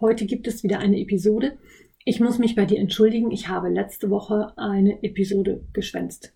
Heute 0.00 0.26
gibt 0.26 0.46
es 0.46 0.62
wieder 0.62 0.78
eine 0.78 1.00
Episode. 1.00 1.58
Ich 2.04 2.20
muss 2.20 2.38
mich 2.38 2.54
bei 2.54 2.64
dir 2.64 2.78
entschuldigen. 2.78 3.32
Ich 3.32 3.48
habe 3.48 3.68
letzte 3.68 4.10
Woche 4.10 4.52
eine 4.56 5.02
Episode 5.02 5.66
geschwänzt. 5.72 6.32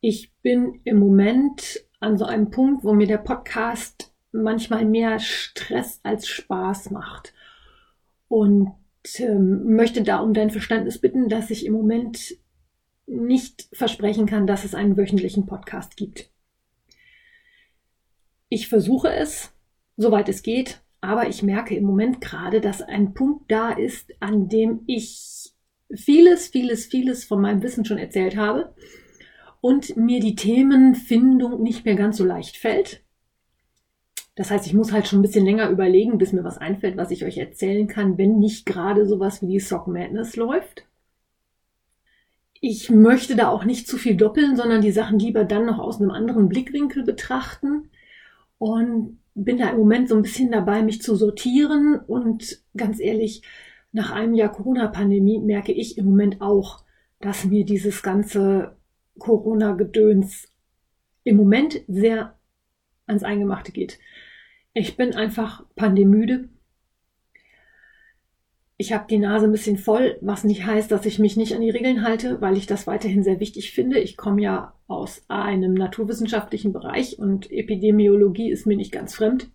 Ich 0.00 0.34
bin 0.42 0.80
im 0.84 0.98
Moment 0.98 1.82
an 1.98 2.18
so 2.18 2.26
einem 2.26 2.50
Punkt, 2.50 2.84
wo 2.84 2.92
mir 2.92 3.06
der 3.06 3.18
Podcast 3.18 4.14
manchmal 4.32 4.84
mehr 4.84 5.18
Stress 5.18 6.00
als 6.02 6.28
Spaß 6.28 6.90
macht. 6.90 7.32
Und 8.28 8.74
ähm, 9.16 9.74
möchte 9.74 10.02
da 10.02 10.18
um 10.18 10.34
dein 10.34 10.50
Verständnis 10.50 11.00
bitten, 11.00 11.30
dass 11.30 11.48
ich 11.48 11.64
im 11.64 11.72
Moment 11.72 12.36
nicht 13.06 13.66
versprechen 13.72 14.26
kann, 14.26 14.46
dass 14.46 14.64
es 14.64 14.74
einen 14.74 14.98
wöchentlichen 14.98 15.46
Podcast 15.46 15.96
gibt. 15.96 16.30
Ich 18.50 18.68
versuche 18.68 19.10
es, 19.10 19.54
soweit 19.96 20.28
es 20.28 20.42
geht, 20.42 20.81
aber 21.02 21.28
ich 21.28 21.42
merke 21.42 21.74
im 21.74 21.84
Moment 21.84 22.20
gerade, 22.20 22.60
dass 22.60 22.80
ein 22.80 23.12
Punkt 23.12 23.50
da 23.50 23.72
ist, 23.72 24.12
an 24.20 24.48
dem 24.48 24.82
ich 24.86 25.52
vieles, 25.92 26.46
vieles, 26.46 26.86
vieles 26.86 27.24
von 27.24 27.40
meinem 27.40 27.62
Wissen 27.62 27.84
schon 27.84 27.98
erzählt 27.98 28.36
habe 28.36 28.72
und 29.60 29.96
mir 29.96 30.20
die 30.20 30.36
Themenfindung 30.36 31.60
nicht 31.60 31.84
mehr 31.84 31.96
ganz 31.96 32.16
so 32.16 32.24
leicht 32.24 32.56
fällt. 32.56 33.02
Das 34.36 34.50
heißt, 34.50 34.64
ich 34.66 34.74
muss 34.74 34.92
halt 34.92 35.08
schon 35.08 35.18
ein 35.18 35.22
bisschen 35.22 35.44
länger 35.44 35.68
überlegen, 35.70 36.18
bis 36.18 36.32
mir 36.32 36.44
was 36.44 36.56
einfällt, 36.56 36.96
was 36.96 37.10
ich 37.10 37.24
euch 37.24 37.36
erzählen 37.36 37.88
kann, 37.88 38.16
wenn 38.16 38.38
nicht 38.38 38.64
gerade 38.64 39.06
sowas 39.06 39.42
wie 39.42 39.48
die 39.48 39.60
Sock 39.60 39.88
Madness 39.88 40.36
läuft. 40.36 40.86
Ich 42.60 42.90
möchte 42.90 43.34
da 43.34 43.48
auch 43.48 43.64
nicht 43.64 43.88
zu 43.88 43.98
viel 43.98 44.16
doppeln, 44.16 44.56
sondern 44.56 44.82
die 44.82 44.92
Sachen 44.92 45.18
lieber 45.18 45.44
dann 45.44 45.66
noch 45.66 45.80
aus 45.80 46.00
einem 46.00 46.12
anderen 46.12 46.48
Blickwinkel 46.48 47.02
betrachten 47.02 47.90
und 48.58 49.18
bin 49.34 49.58
da 49.58 49.70
im 49.70 49.78
Moment 49.78 50.08
so 50.08 50.16
ein 50.16 50.22
bisschen 50.22 50.50
dabei, 50.50 50.82
mich 50.82 51.02
zu 51.02 51.16
sortieren 51.16 51.98
und 52.06 52.62
ganz 52.76 53.00
ehrlich, 53.00 53.42
nach 53.92 54.10
einem 54.10 54.34
Jahr 54.34 54.52
Corona-Pandemie 54.52 55.38
merke 55.38 55.72
ich 55.72 55.98
im 55.98 56.06
Moment 56.06 56.40
auch, 56.40 56.84
dass 57.20 57.44
mir 57.44 57.64
dieses 57.64 58.02
ganze 58.02 58.76
Corona-Gedöns 59.18 60.50
im 61.24 61.36
Moment 61.36 61.82
sehr 61.88 62.38
ans 63.06 63.22
Eingemachte 63.22 63.72
geht. 63.72 63.98
Ich 64.74 64.96
bin 64.96 65.14
einfach 65.14 65.64
pandemüde. 65.76 66.48
Ich 68.82 68.92
habe 68.92 69.06
die 69.08 69.18
Nase 69.18 69.46
ein 69.46 69.52
bisschen 69.52 69.78
voll, 69.78 70.18
was 70.22 70.42
nicht 70.42 70.66
heißt, 70.66 70.90
dass 70.90 71.06
ich 71.06 71.20
mich 71.20 71.36
nicht 71.36 71.54
an 71.54 71.60
die 71.60 71.70
Regeln 71.70 72.02
halte, 72.02 72.40
weil 72.40 72.56
ich 72.56 72.66
das 72.66 72.88
weiterhin 72.88 73.22
sehr 73.22 73.38
wichtig 73.38 73.70
finde. 73.70 74.00
Ich 74.00 74.16
komme 74.16 74.42
ja 74.42 74.74
aus 74.88 75.22
einem 75.28 75.74
naturwissenschaftlichen 75.74 76.72
Bereich 76.72 77.16
und 77.16 77.48
Epidemiologie 77.52 78.50
ist 78.50 78.66
mir 78.66 78.76
nicht 78.76 78.90
ganz 78.90 79.14
fremd. 79.14 79.52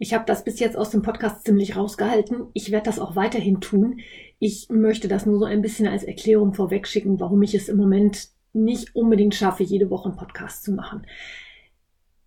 Ich 0.00 0.12
habe 0.12 0.24
das 0.26 0.42
bis 0.42 0.58
jetzt 0.58 0.76
aus 0.76 0.90
dem 0.90 1.02
Podcast 1.02 1.44
ziemlich 1.46 1.76
rausgehalten. 1.76 2.48
Ich 2.52 2.72
werde 2.72 2.86
das 2.86 2.98
auch 2.98 3.14
weiterhin 3.14 3.60
tun. 3.60 4.00
Ich 4.40 4.66
möchte 4.68 5.06
das 5.06 5.24
nur 5.24 5.38
so 5.38 5.44
ein 5.44 5.62
bisschen 5.62 5.86
als 5.86 6.02
Erklärung 6.02 6.52
vorwegschicken, 6.52 7.20
warum 7.20 7.44
ich 7.44 7.54
es 7.54 7.68
im 7.68 7.76
Moment 7.76 8.30
nicht 8.54 8.96
unbedingt 8.96 9.36
schaffe, 9.36 9.62
jede 9.62 9.88
Woche 9.88 10.08
einen 10.08 10.18
Podcast 10.18 10.64
zu 10.64 10.72
machen. 10.72 11.06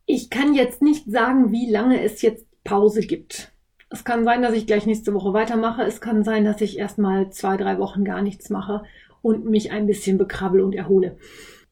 Ich 0.06 0.30
kann 0.30 0.54
jetzt 0.54 0.82
nicht 0.82 1.12
sagen, 1.12 1.52
wie 1.52 1.70
lange 1.70 2.02
es 2.02 2.22
jetzt 2.22 2.46
Pause 2.64 3.02
gibt. 3.02 3.52
Es 3.90 4.04
kann 4.04 4.24
sein, 4.24 4.42
dass 4.42 4.54
ich 4.54 4.68
gleich 4.68 4.86
nächste 4.86 5.14
Woche 5.14 5.34
weitermache. 5.34 5.84
Es 5.84 6.00
kann 6.00 6.24
sein, 6.24 6.46
dass 6.46 6.62
ich 6.62 6.78
erstmal 6.78 7.32
zwei, 7.32 7.58
drei 7.58 7.80
Wochen 7.80 8.04
gar 8.04 8.22
nichts 8.22 8.50
mache 8.50 8.84
und 9.22 9.46
mich 9.46 9.72
ein 9.72 9.88
bisschen 9.88 10.18
bekrabbel 10.18 10.62
und 10.62 10.76
erhole. 10.76 11.18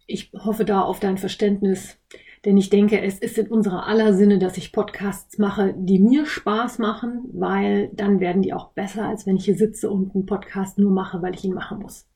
Ich 0.07 0.31
hoffe 0.33 0.65
da 0.65 0.81
auf 0.81 0.99
dein 0.99 1.17
Verständnis, 1.17 1.97
denn 2.45 2.57
ich 2.57 2.69
denke, 2.69 3.01
es 3.01 3.19
ist 3.19 3.37
in 3.37 3.47
unserer 3.47 3.87
aller 3.87 4.13
Sinne, 4.13 4.39
dass 4.39 4.57
ich 4.57 4.71
Podcasts 4.71 5.37
mache, 5.37 5.75
die 5.77 5.99
mir 5.99 6.25
Spaß 6.25 6.79
machen, 6.79 7.25
weil 7.33 7.89
dann 7.93 8.19
werden 8.19 8.41
die 8.41 8.53
auch 8.53 8.71
besser, 8.71 9.05
als 9.05 9.25
wenn 9.27 9.35
ich 9.35 9.45
hier 9.45 9.55
sitze 9.55 9.89
und 9.89 10.15
einen 10.15 10.25
Podcast 10.25 10.79
nur 10.79 10.91
mache, 10.91 11.21
weil 11.21 11.35
ich 11.35 11.43
ihn 11.43 11.53
machen 11.53 11.79
muss. 11.79 12.07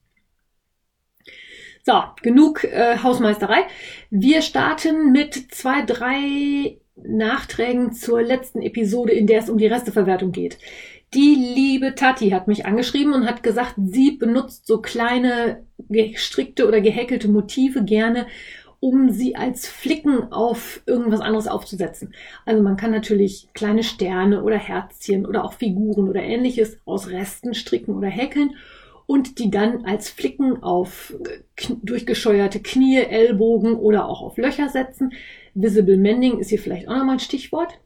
So, 1.84 1.94
genug 2.22 2.64
äh, 2.64 2.98
Hausmeisterei. 2.98 3.66
Wir 4.10 4.42
starten 4.42 5.12
mit 5.12 5.34
zwei, 5.52 5.82
drei 5.82 6.81
Nachträgen 7.06 7.94
zur 7.94 8.22
letzten 8.22 8.62
Episode, 8.62 9.14
in 9.14 9.28
der 9.28 9.40
es 9.40 9.50
um 9.50 9.58
die 9.58 9.68
Resteverwertung 9.68 10.32
geht. 10.32 10.58
Die 11.14 11.36
liebe 11.36 11.94
Tati 11.96 12.30
hat 12.30 12.48
mich 12.48 12.66
angeschrieben 12.66 13.14
und 13.14 13.28
hat 13.28 13.44
gesagt, 13.44 13.76
sie 13.78 14.12
benutzt 14.12 14.66
so 14.66 14.82
kleine 14.82 15.66
gestrickte 15.90 16.68
oder 16.68 16.80
gehäkelte 16.80 17.28
Motive 17.28 17.84
gerne, 17.84 18.28
um 18.80 19.12
sie 19.12 19.36
als 19.36 19.68
Flicken 19.68 20.32
auf 20.32 20.82
irgendwas 20.86 21.22
anderes 21.22 21.48
aufzusetzen. 21.48 22.14
Also 22.46 22.64
man 22.64 22.78
kann 22.78 22.92
natürlich 22.92 23.50
kleine 23.54 23.84
Sterne 23.84 24.42
oder 24.44 24.58
Herzchen 24.58 25.26
oder 25.26 25.44
auch 25.44 25.54
Figuren 25.54 26.10
oder 26.10 26.24
ähnliches 26.24 26.80
aus 26.86 27.10
Resten 27.10 27.54
stricken 27.54 27.94
oder 27.96 28.08
häkeln 28.08 28.56
und 29.06 29.40
die 29.40 29.52
dann 29.52 29.86
als 29.86 30.10
Flicken 30.10 30.64
auf 30.64 31.14
durchgescheuerte 31.84 32.62
Knie, 32.62 32.98
Ellbogen 32.98 33.76
oder 33.76 34.08
auch 34.08 34.22
auf 34.22 34.38
Löcher 34.38 34.70
setzen. 34.70 35.14
Visible 35.54 35.98
Mending 35.98 36.40
ist 36.40 36.50
hier 36.50 36.60
vielleicht 36.60 36.88
auch 36.88 36.96
nochmal 36.96 37.16
ein 37.16 37.20
Stichwort. 37.20 37.80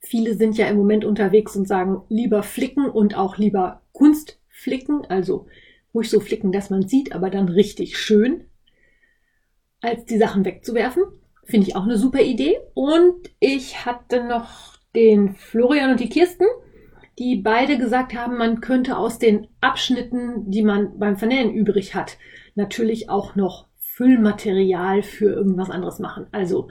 Viele 0.00 0.34
sind 0.34 0.56
ja 0.56 0.68
im 0.68 0.76
Moment 0.76 1.04
unterwegs 1.04 1.56
und 1.56 1.66
sagen 1.66 2.02
lieber 2.08 2.42
flicken 2.42 2.88
und 2.88 3.16
auch 3.16 3.36
lieber 3.36 3.82
Kunstflicken, 3.92 5.04
also 5.06 5.46
ruhig 5.94 6.08
so 6.08 6.20
flicken, 6.20 6.52
dass 6.52 6.70
man 6.70 6.86
sieht, 6.86 7.12
aber 7.12 7.30
dann 7.30 7.48
richtig 7.48 7.98
schön, 7.98 8.44
als 9.80 10.04
die 10.04 10.18
Sachen 10.18 10.44
wegzuwerfen. 10.44 11.02
Finde 11.44 11.66
ich 11.66 11.76
auch 11.76 11.84
eine 11.84 11.96
super 11.96 12.22
Idee. 12.22 12.58
Und 12.74 13.30
ich 13.40 13.86
hatte 13.86 14.24
noch 14.24 14.78
den 14.94 15.34
Florian 15.34 15.90
und 15.92 16.00
die 16.00 16.08
Kirsten, 16.08 16.46
die 17.18 17.36
beide 17.36 17.78
gesagt 17.78 18.14
haben, 18.14 18.38
man 18.38 18.60
könnte 18.60 18.96
aus 18.96 19.18
den 19.18 19.48
Abschnitten, 19.60 20.50
die 20.50 20.62
man 20.62 20.98
beim 20.98 21.16
Vernähen 21.16 21.52
übrig 21.52 21.94
hat, 21.94 22.16
natürlich 22.54 23.10
auch 23.10 23.34
noch 23.34 23.66
Füllmaterial 23.78 25.02
für 25.02 25.32
irgendwas 25.32 25.70
anderes 25.70 25.98
machen. 25.98 26.26
Also 26.30 26.68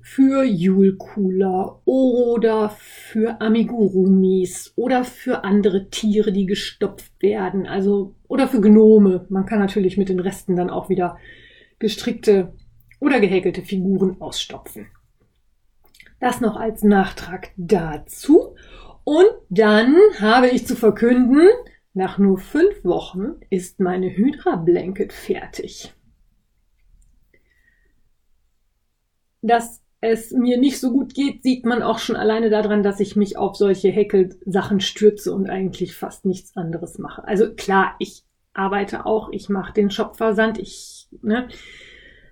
für 0.00 0.44
Julcooler 0.44 1.80
oder 1.84 2.70
für 2.70 3.40
Amigurumis 3.40 4.72
oder 4.76 5.04
für 5.04 5.44
andere 5.44 5.88
Tiere, 5.88 6.32
die 6.32 6.46
gestopft 6.46 7.12
werden. 7.20 7.66
Also 7.66 8.14
oder 8.28 8.48
für 8.48 8.60
Gnome. 8.60 9.26
Man 9.28 9.46
kann 9.46 9.58
natürlich 9.58 9.96
mit 9.96 10.08
den 10.08 10.20
Resten 10.20 10.56
dann 10.56 10.70
auch 10.70 10.88
wieder 10.88 11.18
gestrickte 11.78 12.52
oder 13.00 13.20
gehäkelte 13.20 13.62
Figuren 13.62 14.20
ausstopfen. 14.20 14.86
Das 16.20 16.40
noch 16.40 16.56
als 16.56 16.82
Nachtrag 16.82 17.50
dazu. 17.56 18.53
Und 19.04 19.28
dann 19.50 19.96
habe 20.20 20.48
ich 20.48 20.66
zu 20.66 20.76
verkünden, 20.76 21.48
nach 21.92 22.18
nur 22.18 22.38
fünf 22.38 22.84
Wochen 22.84 23.36
ist 23.50 23.78
meine 23.78 24.16
Hydra 24.16 24.56
Blanket 24.56 25.12
fertig. 25.12 25.92
Dass 29.42 29.82
es 30.00 30.32
mir 30.32 30.58
nicht 30.58 30.80
so 30.80 30.90
gut 30.90 31.14
geht, 31.14 31.42
sieht 31.42 31.64
man 31.64 31.82
auch 31.82 31.98
schon 31.98 32.16
alleine 32.16 32.50
daran, 32.50 32.82
dass 32.82 33.00
ich 33.00 33.16
mich 33.16 33.38
auf 33.38 33.56
solche 33.56 33.88
Häkelsachen 33.88 34.80
stürze 34.80 35.32
und 35.32 35.48
eigentlich 35.48 35.94
fast 35.94 36.24
nichts 36.26 36.56
anderes 36.56 36.98
mache. 36.98 37.26
Also 37.26 37.54
klar, 37.54 37.94
ich 37.98 38.24
arbeite 38.52 39.06
auch, 39.06 39.30
ich 39.32 39.48
mache 39.48 39.72
den 39.72 39.90
Shopversand, 39.90 40.58
ich, 40.58 41.08
ne, 41.22 41.48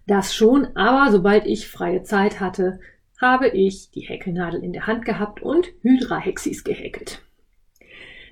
das 0.06 0.34
schon, 0.34 0.76
aber 0.76 1.10
sobald 1.10 1.46
ich 1.46 1.68
freie 1.68 2.02
Zeit 2.02 2.40
hatte, 2.40 2.80
habe 3.22 3.48
ich 3.48 3.90
die 3.90 4.00
Häkelnadel 4.00 4.62
in 4.62 4.72
der 4.72 4.86
Hand 4.86 5.06
gehabt 5.06 5.42
und 5.42 5.68
Hydra-Hexis 5.80 6.64
gehäkelt. 6.64 7.22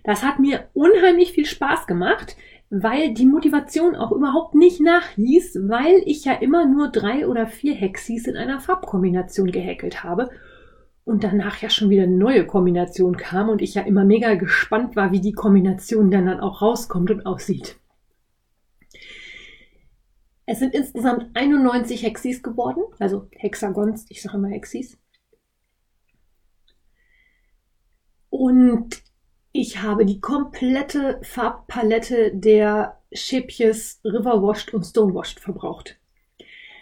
Das 0.04 0.22
hat 0.22 0.38
mir 0.38 0.68
unheimlich 0.74 1.32
viel 1.32 1.46
Spaß 1.46 1.86
gemacht 1.86 2.36
weil 2.70 3.12
die 3.12 3.26
Motivation 3.26 3.96
auch 3.96 4.12
überhaupt 4.12 4.54
nicht 4.54 4.80
nachließ, 4.80 5.58
weil 5.64 6.02
ich 6.06 6.24
ja 6.24 6.34
immer 6.34 6.66
nur 6.66 6.88
drei 6.88 7.26
oder 7.26 7.48
vier 7.48 7.74
Hexis 7.74 8.28
in 8.28 8.36
einer 8.36 8.60
Farbkombination 8.60 9.50
gehäkelt 9.50 10.04
habe 10.04 10.30
und 11.04 11.24
danach 11.24 11.60
ja 11.60 11.68
schon 11.68 11.90
wieder 11.90 12.04
eine 12.04 12.16
neue 12.16 12.46
Kombination 12.46 13.16
kam 13.16 13.48
und 13.48 13.60
ich 13.60 13.74
ja 13.74 13.82
immer 13.82 14.04
mega 14.04 14.34
gespannt 14.36 14.94
war, 14.94 15.10
wie 15.10 15.20
die 15.20 15.32
Kombination 15.32 16.12
dann, 16.12 16.26
dann 16.26 16.38
auch 16.38 16.62
rauskommt 16.62 17.10
und 17.10 17.26
aussieht. 17.26 17.79
Es 20.50 20.58
sind 20.58 20.74
insgesamt 20.74 21.28
91 21.34 22.02
Hexis 22.02 22.42
geworden, 22.42 22.82
also 22.98 23.28
Hexagons, 23.30 24.06
ich 24.08 24.20
sage 24.20 24.36
immer 24.36 24.48
Hexis. 24.48 24.98
Und 28.30 29.00
ich 29.52 29.80
habe 29.80 30.04
die 30.04 30.20
komplette 30.20 31.20
Farbpalette 31.22 32.32
der 32.34 33.00
Schäpjes 33.12 34.00
River 34.04 34.42
Washed 34.42 34.74
und 34.74 34.82
Stone 34.82 35.14
Washed 35.14 35.38
verbraucht. 35.38 36.00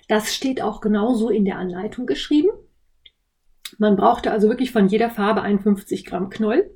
Das 0.08 0.34
steht 0.34 0.62
auch 0.62 0.80
genauso 0.80 1.28
in 1.28 1.44
der 1.44 1.58
Anleitung 1.58 2.06
geschrieben. 2.06 2.48
Man 3.76 3.96
brauchte 3.96 4.30
also 4.30 4.48
wirklich 4.48 4.72
von 4.72 4.88
jeder 4.88 5.10
Farbe 5.10 5.42
51 5.42 6.06
Gramm 6.06 6.30
Knäuel 6.30 6.74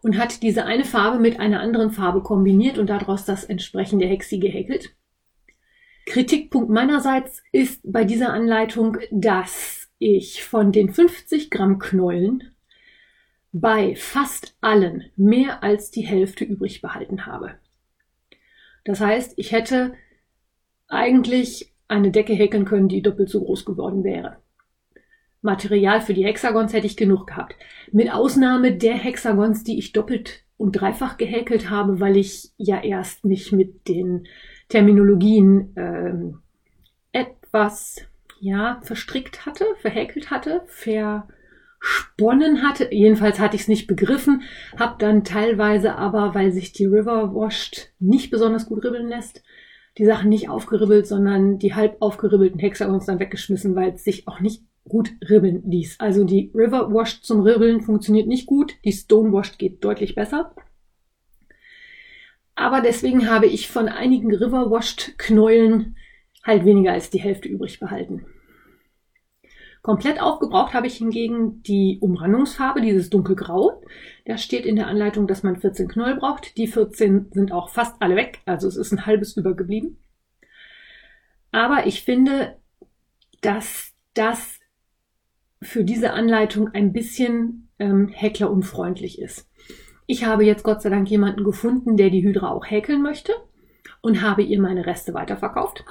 und 0.00 0.16
hat 0.16 0.44
diese 0.44 0.64
eine 0.64 0.84
Farbe 0.84 1.18
mit 1.18 1.40
einer 1.40 1.58
anderen 1.58 1.90
Farbe 1.90 2.22
kombiniert 2.22 2.78
und 2.78 2.88
daraus 2.88 3.24
das 3.24 3.42
entsprechende 3.42 4.06
Hexi 4.06 4.38
gehäkelt. 4.38 4.94
Kritikpunkt 6.06 6.70
meinerseits 6.70 7.42
ist 7.52 7.80
bei 7.84 8.04
dieser 8.04 8.32
Anleitung, 8.32 8.98
dass 9.10 9.88
ich 9.98 10.44
von 10.44 10.72
den 10.72 10.92
50 10.92 11.50
Gramm 11.50 11.78
Knäulen 11.78 12.52
bei 13.52 13.96
fast 13.96 14.56
allen 14.60 15.10
mehr 15.16 15.62
als 15.62 15.90
die 15.90 16.02
Hälfte 16.02 16.44
übrig 16.44 16.80
behalten 16.80 17.26
habe. 17.26 17.54
Das 18.84 19.00
heißt, 19.00 19.34
ich 19.36 19.52
hätte 19.52 19.94
eigentlich 20.88 21.72
eine 21.88 22.12
Decke 22.12 22.34
häkeln 22.34 22.64
können, 22.64 22.88
die 22.88 23.02
doppelt 23.02 23.28
so 23.28 23.42
groß 23.42 23.64
geworden 23.64 24.04
wäre. 24.04 24.36
Material 25.42 26.00
für 26.00 26.14
die 26.14 26.24
Hexagons 26.24 26.72
hätte 26.72 26.86
ich 26.86 26.96
genug 26.96 27.28
gehabt. 27.28 27.56
Mit 27.92 28.12
Ausnahme 28.12 28.72
der 28.76 28.94
Hexagons, 28.94 29.64
die 29.64 29.78
ich 29.78 29.92
doppelt 29.92 30.44
und 30.56 30.72
dreifach 30.72 31.16
gehäkelt 31.16 31.70
habe, 31.70 32.00
weil 32.00 32.16
ich 32.16 32.50
ja 32.56 32.82
erst 32.82 33.24
mich 33.24 33.52
mit 33.52 33.88
den 33.88 34.26
Terminologien 34.68 35.72
ähm, 35.76 36.40
etwas 37.12 37.96
ja 38.40 38.80
verstrickt 38.82 39.46
hatte, 39.46 39.64
verhäkelt 39.80 40.30
hatte, 40.30 40.62
versponnen 40.66 42.62
hatte. 42.62 42.92
Jedenfalls 42.92 43.38
hatte 43.38 43.56
ich 43.56 43.62
es 43.62 43.68
nicht 43.68 43.86
begriffen, 43.86 44.42
habe 44.78 44.96
dann 44.98 45.24
teilweise 45.24 45.96
aber, 45.96 46.34
weil 46.34 46.52
sich 46.52 46.72
die 46.72 46.86
River 46.86 47.34
Washed 47.34 47.92
nicht 47.98 48.30
besonders 48.30 48.66
gut 48.66 48.84
ribbeln 48.84 49.08
lässt, 49.08 49.42
die 49.98 50.04
Sachen 50.04 50.28
nicht 50.28 50.48
aufgeribbelt, 50.48 51.06
sondern 51.06 51.58
die 51.58 51.74
halb 51.74 51.96
aufgeribbelten 52.00 52.60
Hexagons 52.60 53.06
dann 53.06 53.20
weggeschmissen, 53.20 53.74
weil 53.74 53.94
es 53.94 54.04
sich 54.04 54.28
auch 54.28 54.40
nicht 54.40 54.62
gut 54.88 55.10
ribbeln 55.28 55.62
ließ. 55.68 55.98
Also 55.98 56.24
die 56.24 56.50
River 56.54 56.92
Washed 56.92 57.24
zum 57.24 57.40
Ribbeln 57.40 57.80
funktioniert 57.80 58.28
nicht 58.28 58.46
gut, 58.46 58.74
die 58.84 58.92
Stone 58.92 59.32
Washed 59.32 59.58
geht 59.58 59.84
deutlich 59.84 60.14
besser. 60.14 60.54
Aber 62.56 62.80
deswegen 62.80 63.30
habe 63.30 63.46
ich 63.46 63.68
von 63.68 63.88
einigen 63.88 64.34
River 64.34 64.70
Washed 64.70 65.18
Knäulen 65.18 65.96
halt 66.42 66.64
weniger 66.64 66.92
als 66.92 67.10
die 67.10 67.20
Hälfte 67.20 67.48
übrig 67.48 67.78
behalten. 67.78 68.26
Komplett 69.82 70.20
aufgebraucht 70.20 70.74
habe 70.74 70.88
ich 70.88 70.96
hingegen 70.96 71.62
die 71.62 71.98
Umrandungsfarbe, 72.00 72.80
dieses 72.80 73.08
dunkelgrau. 73.08 73.82
Da 74.24 74.36
steht 74.36 74.66
in 74.66 74.74
der 74.74 74.88
Anleitung, 74.88 75.28
dass 75.28 75.44
man 75.44 75.56
14 75.56 75.86
Knäuel 75.86 76.16
braucht. 76.16 76.56
Die 76.56 76.66
14 76.66 77.30
sind 77.30 77.52
auch 77.52 77.68
fast 77.68 77.94
alle 78.00 78.16
weg, 78.16 78.40
also 78.46 78.66
es 78.66 78.76
ist 78.76 78.90
ein 78.90 79.06
halbes 79.06 79.36
übergeblieben. 79.36 79.98
Aber 81.52 81.86
ich 81.86 82.02
finde, 82.02 82.56
dass 83.42 83.92
das 84.14 84.58
für 85.62 85.84
diese 85.84 86.14
Anleitung 86.14 86.68
ein 86.70 86.92
bisschen 86.92 87.68
ähm, 87.78 88.08
häklerunfreundlich 88.08 89.20
ist. 89.20 89.48
Ich 90.06 90.24
habe 90.24 90.44
jetzt 90.44 90.62
Gott 90.62 90.82
sei 90.82 90.90
Dank 90.90 91.08
jemanden 91.10 91.44
gefunden, 91.44 91.96
der 91.96 92.10
die 92.10 92.22
Hydra 92.22 92.50
auch 92.50 92.66
häkeln 92.66 93.02
möchte 93.02 93.32
und 94.00 94.22
habe 94.22 94.42
ihr 94.42 94.60
meine 94.60 94.86
Reste 94.86 95.14
weiterverkauft 95.14 95.84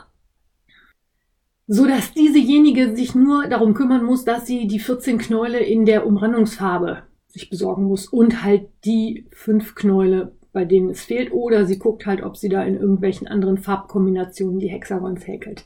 so 1.67 1.87
dass 1.87 2.13
diesejenige 2.13 2.95
sich 2.95 3.15
nur 3.15 3.47
darum 3.47 3.73
kümmern 3.73 4.03
muss, 4.03 4.23
dass 4.23 4.45
sie 4.45 4.67
die 4.67 4.79
14 4.79 5.17
Knäule 5.17 5.59
in 5.59 5.85
der 5.85 6.05
Umrandungsfarbe 6.05 7.03
sich 7.27 7.49
besorgen 7.49 7.83
muss 7.83 8.07
und 8.07 8.43
halt 8.43 8.69
die 8.85 9.25
fünf 9.31 9.75
Knäule, 9.75 10.33
bei 10.53 10.63
denen 10.63 10.89
es 10.89 11.03
fehlt, 11.03 11.31
oder 11.31 11.65
sie 11.65 11.79
guckt 11.79 12.05
halt, 12.05 12.23
ob 12.23 12.37
sie 12.37 12.49
da 12.49 12.63
in 12.63 12.75
irgendwelchen 12.75 13.27
anderen 13.27 13.57
Farbkombinationen 13.57 14.59
die 14.59 14.69
Hexagons 14.69 15.27
häkelt. 15.27 15.65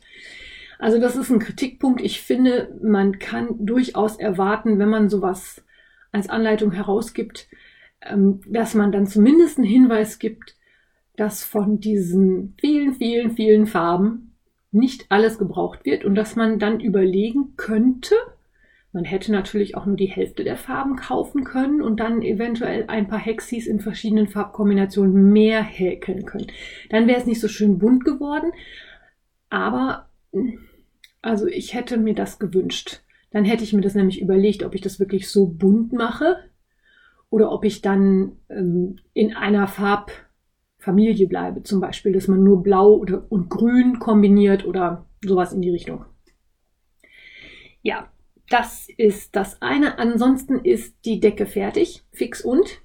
Also 0.80 1.00
das 1.00 1.18
ist 1.18 1.30
ein 1.30 1.40
Kritikpunkt. 1.40 2.02
Ich 2.02 2.22
finde, 2.22 2.74
man 2.82 3.20
kann 3.20 3.50
durchaus 3.60 4.16
erwarten, 4.16 4.80
wenn 4.80 4.90
man 4.90 5.10
sowas 5.10 5.62
als 6.12 6.30
Anleitung 6.30 6.72
herausgibt, 6.72 7.50
dass 8.02 8.76
man 8.76 8.92
dann 8.92 9.08
zumindest 9.08 9.58
einen 9.58 9.68
Hinweis 9.68 10.20
gibt, 10.20 10.56
dass 11.16 11.44
von 11.44 11.80
diesen 11.80 12.56
vielen, 12.60 12.94
vielen, 12.94 13.32
vielen 13.32 13.68
Farben 13.68 14.36
nicht 14.72 15.08
alles 15.10 15.38
gebraucht 15.38 15.84
wird 15.84 16.06
und 16.06 16.16
dass 16.16 16.36
man 16.36 16.60
dann 16.60 16.80
überlegen 16.80 17.56
könnte, 17.58 18.16
man 18.92 19.04
hätte 19.04 19.32
natürlich 19.32 19.76
auch 19.76 19.86
nur 19.86 19.98
die 19.98 20.08
Hälfte 20.08 20.44
der 20.44 20.58
Farben 20.58 20.96
kaufen 20.96 21.44
können 21.44 21.82
und 21.82 22.00
dann 22.00 22.24
eventuell 22.24 22.86
ein 22.88 23.08
paar 23.08 23.20
Hexis 23.20 23.68
in 23.68 23.80
verschiedenen 23.80 24.28
Farbkombinationen 24.28 25.32
mehr 25.32 25.62
häkeln 25.62 26.26
können. 26.26 26.48
Dann 26.90 27.08
wäre 27.08 27.20
es 27.20 27.28
nicht 27.28 27.40
so 27.40 27.48
schön 27.48 27.78
bunt 27.78 28.04
geworden, 28.04 28.52
aber 29.50 30.10
also 31.22 31.46
ich 31.46 31.74
hätte 31.76 31.98
mir 31.98 32.16
das 32.16 32.40
gewünscht. 32.40 33.02
Dann 33.32 33.46
hätte 33.46 33.64
ich 33.64 33.74
mir 33.74 33.82
das 33.82 33.94
nämlich 33.94 34.22
überlegt, 34.22 34.64
ob 34.64 34.74
ich 34.74 34.82
das 34.82 35.00
wirklich 35.00 35.30
so 35.30 35.46
bunt 35.48 35.94
mache 35.94 36.49
oder 37.30 37.52
ob 37.52 37.66
ich 37.66 37.82
dann 37.82 38.38
ähm, 38.50 38.98
in 39.14 39.36
einer 39.36 39.68
Farb 39.68 40.12
Familie 40.78 41.28
bleibe, 41.28 41.64
zum 41.64 41.82
Beispiel, 41.82 42.14
dass 42.14 42.28
man 42.28 42.44
nur 42.44 42.64
Blau 42.64 42.94
oder, 42.96 43.26
und 43.30 43.50
Grün 43.50 44.00
kombiniert 44.00 44.66
oder 44.66 45.06
sowas 45.24 45.54
in 45.54 45.62
die 45.62 45.70
Richtung. 45.70 46.06
Ja, 47.82 48.10
das 48.50 48.88
ist 48.98 49.36
das 49.36 49.62
eine. 49.62 50.00
Ansonsten 50.00 50.60
ist 50.60 50.96
die 51.06 51.20
Decke 51.20 51.46
fertig, 51.46 52.04
fix 52.12 52.42
und. 52.42 52.82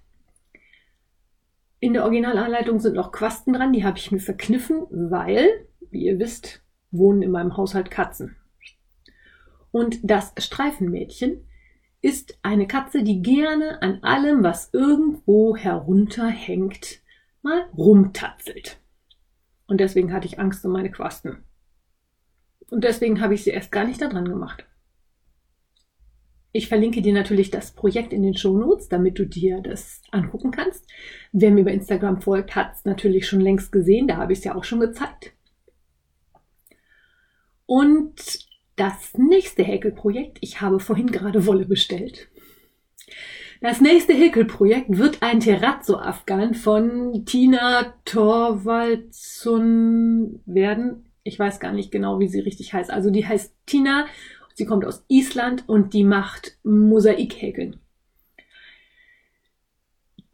In 1.81 1.93
der 1.93 2.05
Originalanleitung 2.05 2.81
sind 2.81 2.95
noch 2.95 3.13
Quasten 3.13 3.53
dran, 3.53 3.73
die 3.73 3.85
habe 3.85 3.99
ich 3.99 4.11
mir 4.11 4.19
verkniffen, 4.19 4.87
weil, 4.91 5.67
wie 5.91 6.05
ihr 6.07 6.19
wisst, 6.19 6.63
wohnen 6.91 7.23
in 7.23 7.31
meinem 7.31 7.57
Haushalt 7.57 7.91
Katzen. 7.91 8.37
Und 9.71 9.99
das 10.03 10.33
Streifenmädchen 10.39 11.47
ist 12.05 12.39
eine 12.43 12.67
Katze, 12.67 13.03
die 13.03 13.23
gerne 13.23 13.81
an 13.81 14.03
allem, 14.03 14.43
was 14.43 14.69
irgendwo 14.75 15.57
herunterhängt, 15.57 17.01
mal 17.41 17.65
rumtatzelt. 17.75 18.79
Und 19.67 19.81
deswegen 19.81 20.13
hatte 20.13 20.27
ich 20.27 20.39
Angst 20.39 20.63
um 20.67 20.73
meine 20.73 20.91
Quasten. 20.91 21.45
Und 22.69 22.85
deswegen 22.85 23.23
habe 23.23 23.33
ich 23.33 23.43
sie 23.43 23.51
erst 23.51 23.73
gar 23.73 23.87
nicht 23.87 24.03
da 24.03 24.09
dran 24.09 24.27
gemacht. 24.27 24.67
Ich 26.53 26.69
verlinke 26.69 27.01
dir 27.01 27.15
natürlich 27.15 27.51
das 27.51 27.73
Projekt 27.73 28.13
in 28.13 28.23
den 28.23 28.37
Show 28.37 28.59
Notes, 28.59 28.91
damit 28.91 29.19
du 29.19 29.25
dir 29.25 29.63
das 29.63 30.03
angucken 30.11 30.51
kannst. 30.51 30.87
Wer 31.33 31.53
mir 31.53 31.65
bei 31.65 31.73
Instagram 31.73 32.21
folgt, 32.21 32.55
hat 32.55 32.75
es 32.75 32.85
natürlich 32.85 33.27
schon 33.27 33.41
längst 33.41 33.73
gesehen. 33.73 34.09
Da 34.09 34.19
habe 34.19 34.35
ich 34.35 34.41
es 34.41 34.45
ja 34.45 34.55
auch 34.55 34.65
schon 34.65 34.81
gezeigt. 34.81 35.33
Und 37.65 38.47
das 38.77 39.17
nächste 39.17 39.63
Häkelprojekt, 39.63 40.39
ich 40.41 40.61
habe 40.61 40.81
vorhin 40.81 41.07
gerade 41.09 41.47
Wolle 41.47 41.67
bestellt. 41.67 42.29
Das 43.61 43.81
nächste 43.81 44.13
Häkelprojekt 44.13 44.99
wird 44.99 45.23
ein 45.23 45.39
Terrazzo-Afghan 45.41 46.55
von 46.55 47.25
Tina 47.25 47.95
Torvaldsson 48.05 50.41
werden. 50.45 51.07
Ich 51.23 51.39
weiß 51.39 51.61
gar 51.61 51.73
nicht 51.73 51.91
genau, 51.91 52.21
wie 52.21 52.29
sie 52.29 52.41
richtig 52.41 52.75
heißt. 52.75 52.91
Also 52.91 53.09
die 53.11 53.27
heißt 53.27 53.55
Tina, 53.65 54.05
sie 54.55 54.67
kommt 54.67 54.85
aus 54.85 55.07
Island 55.09 55.67
und 55.67 55.95
die 55.95 56.05
macht 56.05 56.59
Mosaikhäkeln. 56.63 57.81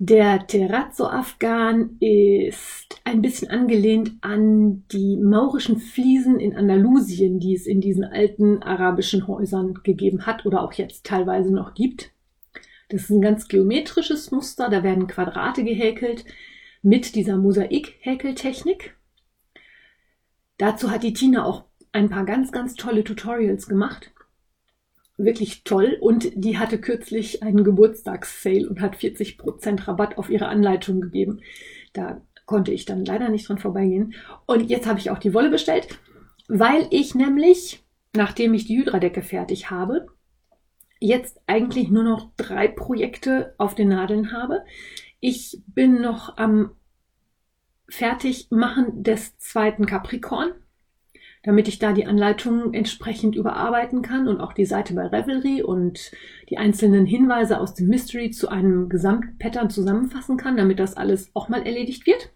Der 0.03 0.47
Terrazzo-Afghan 0.47 1.99
ist 2.01 2.99
ein 3.05 3.21
bisschen 3.21 3.51
angelehnt 3.51 4.13
an 4.23 4.87
die 4.89 5.19
maurischen 5.19 5.79
Fliesen 5.79 6.41
in 6.41 6.57
Andalusien, 6.57 7.39
die 7.39 7.55
es 7.55 7.67
in 7.67 7.83
diesen 7.83 8.05
alten 8.05 8.63
arabischen 8.63 9.29
Häusern 9.29 9.75
gegeben 9.83 10.25
hat 10.25 10.47
oder 10.47 10.63
auch 10.63 10.73
jetzt 10.73 11.05
teilweise 11.05 11.53
noch 11.53 11.75
gibt. 11.75 12.13
Das 12.89 13.03
ist 13.03 13.11
ein 13.11 13.21
ganz 13.21 13.47
geometrisches 13.47 14.31
Muster, 14.31 14.71
da 14.71 14.83
werden 14.83 15.07
Quadrate 15.07 15.65
gehäkelt 15.65 16.25
mit 16.81 17.15
dieser 17.15 17.37
Mosaik-Häkeltechnik. 17.37 18.97
Dazu 20.57 20.91
hat 20.91 21.03
die 21.03 21.13
Tina 21.13 21.45
auch 21.45 21.65
ein 21.93 22.09
paar 22.09 22.25
ganz, 22.25 22.53
ganz 22.53 22.75
tolle 22.75 23.05
Tutorials 23.05 23.67
gemacht. 23.67 24.13
Wirklich 25.23 25.65
toll. 25.65 25.99
Und 26.01 26.31
die 26.35 26.59
hatte 26.59 26.81
kürzlich 26.81 27.43
einen 27.43 27.63
Geburtstagssale 27.63 28.69
und 28.69 28.81
hat 28.81 28.97
40% 28.97 29.87
Rabatt 29.87 30.17
auf 30.17 30.31
ihre 30.31 30.49
Anleitung 30.49 31.01
gegeben. 31.01 31.41
Da 31.93 32.23
konnte 32.47 32.73
ich 32.73 32.87
dann 32.87 33.05
leider 33.05 33.29
nicht 33.29 33.49
dran 33.49 33.59
vorbeigehen. 33.59 34.15
Und 34.47 34.71
jetzt 34.71 34.87
habe 34.87 34.99
ich 34.99 35.11
auch 35.11 35.19
die 35.19 35.35
Wolle 35.35 35.51
bestellt, 35.51 35.89
weil 36.49 36.87
ich 36.91 37.15
nämlich, 37.15 37.85
nachdem 38.17 38.55
ich 38.55 38.65
die 38.65 38.79
Hydradecke 38.79 39.23
fertig 39.23 39.71
habe, 39.71 40.07
jetzt 41.01 41.41
eigentlich 41.47 41.91
nur 41.91 42.05
noch 42.05 42.31
drei 42.37 42.67
Projekte 42.67 43.55
auf 43.59 43.75
den 43.75 43.89
Nadeln 43.89 44.33
habe. 44.33 44.65
Ich 45.21 45.63
bin 45.67 46.01
noch 46.01 46.39
am 46.39 46.73
Fertigmachen 47.89 49.03
des 49.03 49.37
zweiten 49.39 49.85
Capricorn. 49.85 50.53
Damit 51.43 51.69
ich 51.69 51.79
da 51.79 51.93
die 51.93 52.07
Anleitungen 52.07 52.75
entsprechend 52.75 53.35
überarbeiten 53.35 54.03
kann 54.03 54.29
und 54.29 54.41
auch 54.41 54.53
die 54.53 54.67
Seite 54.67 54.95
bei 54.95 55.07
Revelry 55.07 55.63
und 55.63 56.13
die 56.51 56.59
einzelnen 56.59 57.07
Hinweise 57.07 57.59
aus 57.61 57.75
dem 57.75 57.89
Mystery 57.89 58.31
zu 58.31 58.49
einem 58.49 58.89
Gesamtpattern 58.89 59.71
zusammenfassen 59.71 60.37
kann, 60.37 60.57
damit 60.57 60.79
das 60.79 60.97
alles 60.97 61.31
auch 61.35 61.49
mal 61.49 61.67
erledigt 61.67 62.07
wird. 62.07 62.31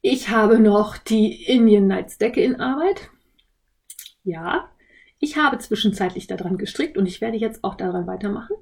Ich 0.00 0.30
habe 0.30 0.58
noch 0.58 0.98
die 0.98 1.44
Indian 1.44 1.86
Nights 1.86 2.18
Decke 2.18 2.42
in 2.42 2.56
Arbeit. 2.56 3.10
Ja, 4.24 4.68
ich 5.20 5.36
habe 5.36 5.58
zwischenzeitlich 5.58 6.26
daran 6.26 6.58
gestrickt 6.58 6.98
und 6.98 7.06
ich 7.06 7.20
werde 7.20 7.36
jetzt 7.36 7.62
auch 7.62 7.76
daran 7.76 8.08
weitermachen. 8.08 8.56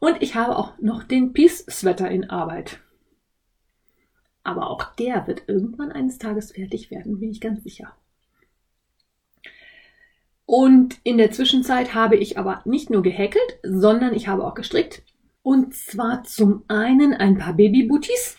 Und 0.00 0.20
ich 0.20 0.34
habe 0.34 0.56
auch 0.56 0.76
noch 0.80 1.04
den 1.04 1.32
Peace 1.32 1.64
Sweater 1.70 2.10
in 2.10 2.28
Arbeit. 2.28 2.80
Aber 4.42 4.68
auch 4.68 4.92
der 4.96 5.28
wird 5.28 5.44
irgendwann 5.46 5.92
eines 5.92 6.18
Tages 6.18 6.50
fertig 6.50 6.90
werden, 6.90 7.20
bin 7.20 7.30
ich 7.30 7.40
ganz 7.40 7.62
sicher. 7.62 7.96
Und 10.46 10.98
in 11.04 11.16
der 11.16 11.30
Zwischenzeit 11.30 11.94
habe 11.94 12.16
ich 12.16 12.38
aber 12.38 12.60
nicht 12.64 12.90
nur 12.90 13.02
gehäkelt, 13.02 13.58
sondern 13.62 14.14
ich 14.14 14.28
habe 14.28 14.44
auch 14.44 14.54
gestrickt. 14.54 15.02
Und 15.42 15.74
zwar 15.74 16.24
zum 16.24 16.64
einen 16.68 17.14
ein 17.14 17.38
paar 17.38 17.54
Babybooties. 17.54 18.36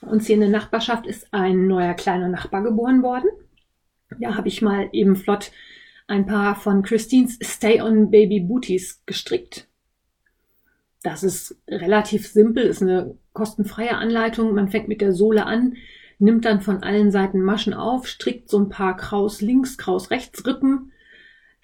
Uns 0.00 0.26
hier 0.26 0.34
in 0.34 0.40
der 0.40 0.50
Nachbarschaft 0.50 1.06
ist 1.06 1.28
ein 1.32 1.66
neuer 1.66 1.94
kleiner 1.94 2.28
Nachbar 2.28 2.62
geboren 2.62 3.02
worden. 3.02 3.30
Da 4.18 4.36
habe 4.36 4.48
ich 4.48 4.62
mal 4.62 4.88
eben 4.92 5.16
flott 5.16 5.52
ein 6.06 6.26
paar 6.26 6.54
von 6.56 6.82
Christines 6.82 7.38
Stay 7.42 7.82
on 7.82 8.10
Baby 8.10 8.40
Booties 8.40 9.02
gestrickt. 9.04 9.68
Das 11.02 11.22
ist 11.22 11.56
relativ 11.68 12.26
simpel, 12.26 12.64
ist 12.64 12.82
eine 12.82 13.16
kostenfreie 13.32 13.96
Anleitung. 13.96 14.54
Man 14.54 14.68
fängt 14.68 14.88
mit 14.88 15.00
der 15.00 15.12
Sohle 15.12 15.46
an, 15.46 15.76
nimmt 16.18 16.44
dann 16.44 16.60
von 16.60 16.82
allen 16.82 17.12
Seiten 17.12 17.40
Maschen 17.40 17.74
auf, 17.74 18.08
strickt 18.08 18.48
so 18.48 18.58
ein 18.58 18.68
paar 18.68 18.96
Kraus 18.96 19.40
links, 19.40 19.78
Kraus 19.78 20.10
rechts 20.10 20.44
Rippen 20.46 20.92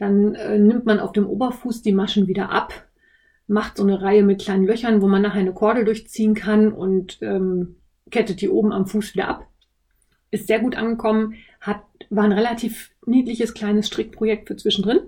dann 0.04 0.34
äh, 0.34 0.58
nimmt 0.58 0.84
man 0.84 1.00
auf 1.00 1.12
dem 1.12 1.26
Oberfuß 1.26 1.82
die 1.82 1.92
Maschen 1.92 2.26
wieder 2.26 2.50
ab, 2.50 2.72
macht 3.46 3.78
so 3.78 3.82
eine 3.82 4.02
Reihe 4.02 4.22
mit 4.22 4.42
kleinen 4.42 4.66
Löchern, 4.66 5.00
wo 5.00 5.08
man 5.08 5.22
nachher 5.22 5.40
eine 5.40 5.54
Kordel 5.54 5.84
durchziehen 5.84 6.34
kann 6.34 6.72
und 6.72 7.18
ähm, 7.22 7.76
kettet 8.10 8.40
die 8.40 8.50
oben 8.50 8.72
am 8.72 8.86
Fuß 8.86 9.14
wieder 9.14 9.28
ab. 9.28 9.48
Ist 10.30 10.46
sehr 10.46 10.60
gut 10.60 10.76
angekommen, 10.76 11.34
hat, 11.60 11.82
war 12.10 12.24
ein 12.24 12.32
relativ 12.32 12.90
niedliches 13.06 13.54
kleines 13.54 13.86
Strickprojekt 13.86 14.48
für 14.48 14.56
zwischendrin. 14.56 15.00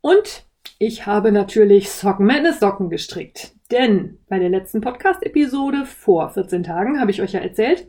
Und 0.00 0.46
ich 0.78 1.06
habe 1.06 1.30
natürlich 1.30 1.90
Socken 1.90 2.26
Madness 2.26 2.60
Socken 2.60 2.90
gestrickt. 2.90 3.54
Denn 3.70 4.18
bei 4.28 4.38
der 4.38 4.48
letzten 4.48 4.80
Podcast-Episode 4.80 5.84
vor 5.84 6.30
14 6.30 6.62
Tagen 6.64 7.00
habe 7.00 7.10
ich 7.10 7.22
euch 7.22 7.32
ja 7.32 7.40
erzählt, 7.40 7.86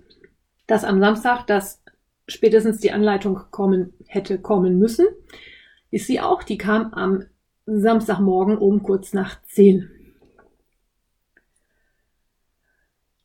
dass 0.67 0.83
am 0.83 0.99
Samstag 0.99 1.47
das 1.47 1.81
spätestens 2.27 2.79
die 2.79 2.91
Anleitung 2.91 3.39
kommen 3.49 3.93
hätte 4.07 4.39
kommen 4.39 4.77
müssen 4.77 5.07
ist 5.91 6.07
sie 6.07 6.19
auch. 6.19 6.43
Die 6.43 6.57
kam 6.57 6.93
am 6.93 7.25
Samstagmorgen 7.65 8.57
um 8.57 8.83
kurz 8.83 9.13
nach 9.13 9.41
zehn. 9.43 9.89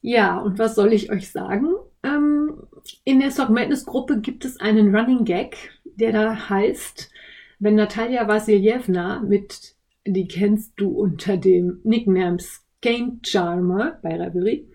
Ja, 0.00 0.38
und 0.38 0.59
was 0.59 0.75
soll 0.75 0.92
ich 0.92 1.11
euch 1.11 1.30
sagen? 1.30 1.68
Ähm, 2.02 2.66
in 3.04 3.21
der 3.21 3.30
Sock 3.30 3.49
Madness 3.49 3.87
Gruppe 3.87 4.21
gibt 4.21 4.44
es 4.44 4.61
einen 4.61 4.94
Running 4.94 5.25
Gag, 5.25 5.56
der 5.85 6.12
da 6.12 6.50
heißt, 6.50 7.11
wenn 7.59 7.76
Natalia 7.76 8.28
Vasiljevna 8.28 9.21
mit, 9.21 9.76
die 10.06 10.28
kennst 10.28 10.75
du 10.76 10.90
unter 10.90 11.38
dem 11.38 11.80
Nickname 11.85 12.38
Game 12.85 13.21
Charmer 13.23 13.99
bei 14.03 14.14
Revelry, 14.14 14.69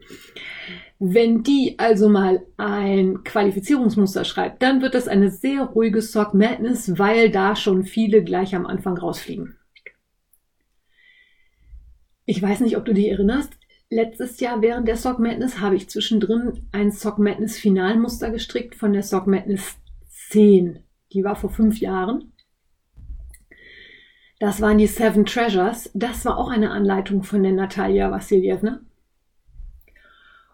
wenn 0.97 1.43
die 1.43 1.77
also 1.77 2.09
mal 2.09 2.43
ein 2.57 3.23
Qualifizierungsmuster 3.23 4.25
schreibt, 4.25 4.63
dann 4.63 4.81
wird 4.81 4.95
das 4.95 5.07
eine 5.07 5.29
sehr 5.29 5.61
ruhige 5.61 6.01
Sock 6.01 6.33
Madness, 6.33 6.97
weil 6.97 7.29
da 7.29 7.55
schon 7.55 7.83
viele 7.83 8.23
gleich 8.23 8.55
am 8.55 8.65
Anfang 8.65 8.97
rausfliegen. 8.97 9.57
Ich 12.25 12.41
weiß 12.41 12.61
nicht, 12.61 12.77
ob 12.77 12.85
du 12.85 12.95
dich 12.95 13.09
erinnerst. 13.09 13.53
Letztes 13.91 14.39
Jahr 14.39 14.63
während 14.63 14.87
der 14.87 14.97
Sock 14.97 15.19
Madness 15.19 15.59
habe 15.59 15.75
ich 15.75 15.87
zwischendrin 15.87 16.67
ein 16.71 16.91
Sock 16.91 17.19
Madness 17.19 17.59
Finalmuster 17.59 18.31
gestrickt 18.31 18.73
von 18.73 18.91
der 18.91 19.03
Sock 19.03 19.27
Madness 19.27 19.77
10. 20.29 20.79
Die 21.13 21.23
war 21.23 21.35
vor 21.35 21.51
fünf 21.51 21.79
Jahren. 21.79 22.33
Das 24.39 24.61
waren 24.61 24.77
die 24.77 24.87
Seven 24.87 25.25
Treasures. 25.25 25.91
Das 25.93 26.23
war 26.25 26.37
auch 26.37 26.49
eine 26.49 26.71
Anleitung 26.71 27.23
von 27.23 27.43
der 27.43 27.51
Natalia 27.51 28.09
Vassiljevna. 28.09 28.79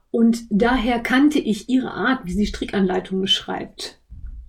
Und 0.09 0.45
daher 0.49 0.99
kannte 0.99 1.39
ich 1.39 1.69
ihre 1.69 1.91
Art, 1.91 2.25
wie 2.25 2.33
sie 2.33 2.47
Strickanleitungen 2.47 3.27
schreibt, 3.27 3.99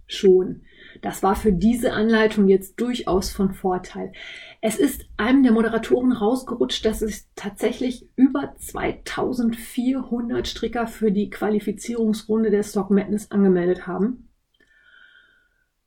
schon. 0.07 0.63
Das 1.03 1.23
war 1.23 1.37
für 1.37 1.53
diese 1.53 1.93
Anleitung 1.93 2.49
jetzt 2.49 2.81
durchaus 2.81 3.31
von 3.31 3.53
Vorteil. 3.53 4.13
Es 4.63 4.79
ist 4.79 5.07
einem 5.17 5.43
der 5.43 5.53
Moderatoren 5.53 6.13
rausgerutscht, 6.13 6.85
dass 6.87 7.03
es 7.03 7.29
tatsächlich 7.35 8.09
über 8.17 8.55
2400 8.57 10.49
Stricker 10.49 10.87
für 10.87 11.13
die 11.13 11.29
Qualifizierungsrunde 11.29 12.51
der 12.51 12.63
Stock 12.63 12.91
Madness 12.91 13.31
angemeldet 13.31 13.87
haben. 13.87 14.29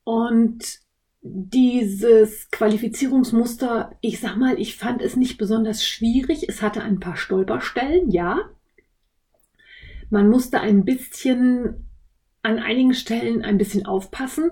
Und 0.03 0.81
dieses 1.21 2.49
Qualifizierungsmuster, 2.51 3.95
ich 4.01 4.19
sag 4.19 4.37
mal, 4.37 4.59
ich 4.59 4.77
fand 4.77 5.01
es 5.01 5.15
nicht 5.15 5.37
besonders 5.37 5.85
schwierig. 5.85 6.47
Es 6.47 6.61
hatte 6.61 6.81
ein 6.81 6.99
paar 6.99 7.17
Stolperstellen, 7.17 8.09
ja. 8.09 8.39
Man 10.09 10.29
musste 10.29 10.59
ein 10.59 10.85
bisschen 10.85 11.89
an 12.41 12.57
einigen 12.59 12.93
Stellen 12.93 13.43
ein 13.43 13.57
bisschen 13.57 13.85
aufpassen, 13.85 14.51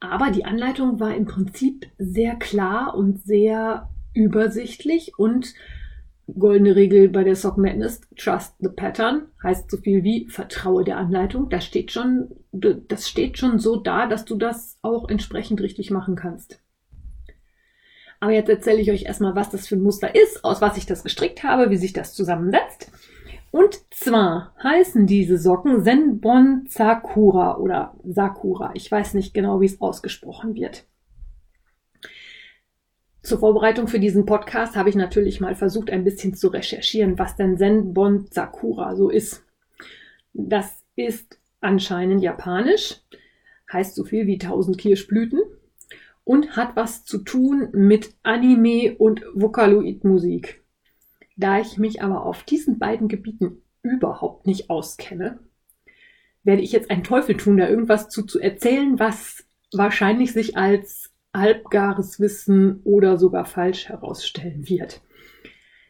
aber 0.00 0.30
die 0.30 0.44
Anleitung 0.44 1.00
war 1.00 1.14
im 1.14 1.26
Prinzip 1.26 1.86
sehr 1.98 2.36
klar 2.36 2.94
und 2.94 3.22
sehr 3.22 3.90
übersichtlich 4.14 5.18
und 5.18 5.54
goldene 6.38 6.74
Regel 6.74 7.08
bei 7.08 7.24
der 7.24 7.36
Sock 7.36 7.56
Madness, 7.56 8.00
trust 8.16 8.54
the 8.58 8.68
pattern, 8.68 9.28
heißt 9.42 9.70
so 9.70 9.76
viel 9.76 10.02
wie 10.02 10.28
vertraue 10.28 10.84
der 10.84 10.96
Anleitung. 10.96 11.48
Das 11.48 11.64
steht 11.64 11.92
schon, 11.92 12.30
das 12.52 13.08
steht 13.08 13.38
schon 13.38 13.58
so 13.58 13.76
da, 13.76 14.06
dass 14.06 14.24
du 14.24 14.36
das 14.36 14.78
auch 14.82 15.08
entsprechend 15.08 15.60
richtig 15.60 15.90
machen 15.90 16.16
kannst. 16.16 16.60
Aber 18.18 18.32
jetzt 18.32 18.48
erzähle 18.48 18.80
ich 18.80 18.90
euch 18.90 19.04
erstmal, 19.04 19.36
was 19.36 19.50
das 19.50 19.68
für 19.68 19.76
ein 19.76 19.82
Muster 19.82 20.14
ist, 20.14 20.44
aus 20.44 20.60
was 20.60 20.76
ich 20.76 20.86
das 20.86 21.04
gestrickt 21.04 21.42
habe, 21.42 21.70
wie 21.70 21.76
sich 21.76 21.92
das 21.92 22.14
zusammensetzt. 22.14 22.90
Und 23.50 23.78
zwar 23.90 24.54
heißen 24.62 25.06
diese 25.06 25.38
Socken 25.38 25.82
Senbon 25.82 26.64
Sakura 26.68 27.56
oder 27.58 27.94
Sakura. 28.04 28.72
Ich 28.74 28.90
weiß 28.90 29.14
nicht 29.14 29.32
genau, 29.32 29.60
wie 29.60 29.66
es 29.66 29.80
ausgesprochen 29.80 30.54
wird. 30.54 30.84
Zur 33.26 33.40
Vorbereitung 33.40 33.88
für 33.88 33.98
diesen 33.98 34.24
Podcast 34.24 34.76
habe 34.76 34.88
ich 34.88 34.94
natürlich 34.94 35.40
mal 35.40 35.56
versucht, 35.56 35.90
ein 35.90 36.04
bisschen 36.04 36.34
zu 36.34 36.46
recherchieren, 36.46 37.18
was 37.18 37.34
denn 37.34 37.56
Senbon 37.56 38.28
Sakura 38.30 38.94
so 38.94 39.10
ist. 39.10 39.44
Das 40.32 40.84
ist 40.94 41.36
anscheinend 41.60 42.22
japanisch, 42.22 43.00
heißt 43.72 43.96
so 43.96 44.04
viel 44.04 44.28
wie 44.28 44.34
1000 44.34 44.78
Kirschblüten 44.78 45.40
und 46.22 46.56
hat 46.56 46.76
was 46.76 47.04
zu 47.04 47.18
tun 47.18 47.70
mit 47.72 48.14
Anime 48.22 48.94
und 48.96 49.24
Vocaloid-Musik. 49.34 50.62
Da 51.34 51.58
ich 51.58 51.78
mich 51.78 52.02
aber 52.02 52.24
auf 52.24 52.44
diesen 52.44 52.78
beiden 52.78 53.08
Gebieten 53.08 53.60
überhaupt 53.82 54.46
nicht 54.46 54.70
auskenne, 54.70 55.40
werde 56.44 56.62
ich 56.62 56.70
jetzt 56.70 56.92
einen 56.92 57.02
Teufel 57.02 57.36
tun, 57.36 57.56
da 57.56 57.68
irgendwas 57.68 58.08
zu, 58.08 58.22
zu 58.22 58.38
erzählen, 58.38 59.00
was 59.00 59.42
wahrscheinlich 59.72 60.32
sich 60.32 60.56
als 60.56 61.05
halbgares 61.36 62.18
Wissen 62.20 62.80
oder 62.84 63.18
sogar 63.18 63.44
falsch 63.44 63.88
herausstellen 63.88 64.68
wird. 64.68 65.00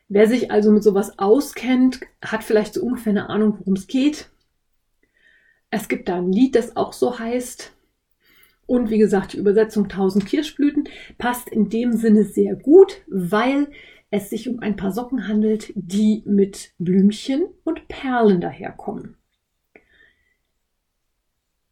Wer 0.08 0.28
sich 0.28 0.50
also 0.50 0.70
mit 0.70 0.82
sowas 0.82 1.18
auskennt, 1.18 2.00
hat 2.22 2.44
vielleicht 2.44 2.74
so 2.74 2.82
ungefähr 2.82 3.10
eine 3.10 3.28
Ahnung, 3.28 3.56
worum 3.58 3.74
es 3.74 3.86
geht. 3.86 4.30
Es 5.70 5.88
gibt 5.88 6.08
da 6.08 6.16
ein 6.16 6.30
Lied, 6.30 6.54
das 6.54 6.76
auch 6.76 6.92
so 6.92 7.18
heißt. 7.18 7.72
Und 8.66 8.90
wie 8.90 8.98
gesagt, 8.98 9.32
die 9.32 9.38
Übersetzung 9.38 9.84
1000 9.84 10.26
Kirschblüten 10.26 10.88
passt 11.18 11.48
in 11.48 11.68
dem 11.68 11.92
Sinne 11.92 12.24
sehr 12.24 12.54
gut, 12.54 13.02
weil 13.08 13.68
es 14.10 14.30
sich 14.30 14.48
um 14.48 14.60
ein 14.60 14.76
paar 14.76 14.92
Socken 14.92 15.28
handelt, 15.28 15.72
die 15.74 16.22
mit 16.24 16.72
Blümchen 16.78 17.46
und 17.64 17.88
Perlen 17.88 18.40
daherkommen. 18.40 19.16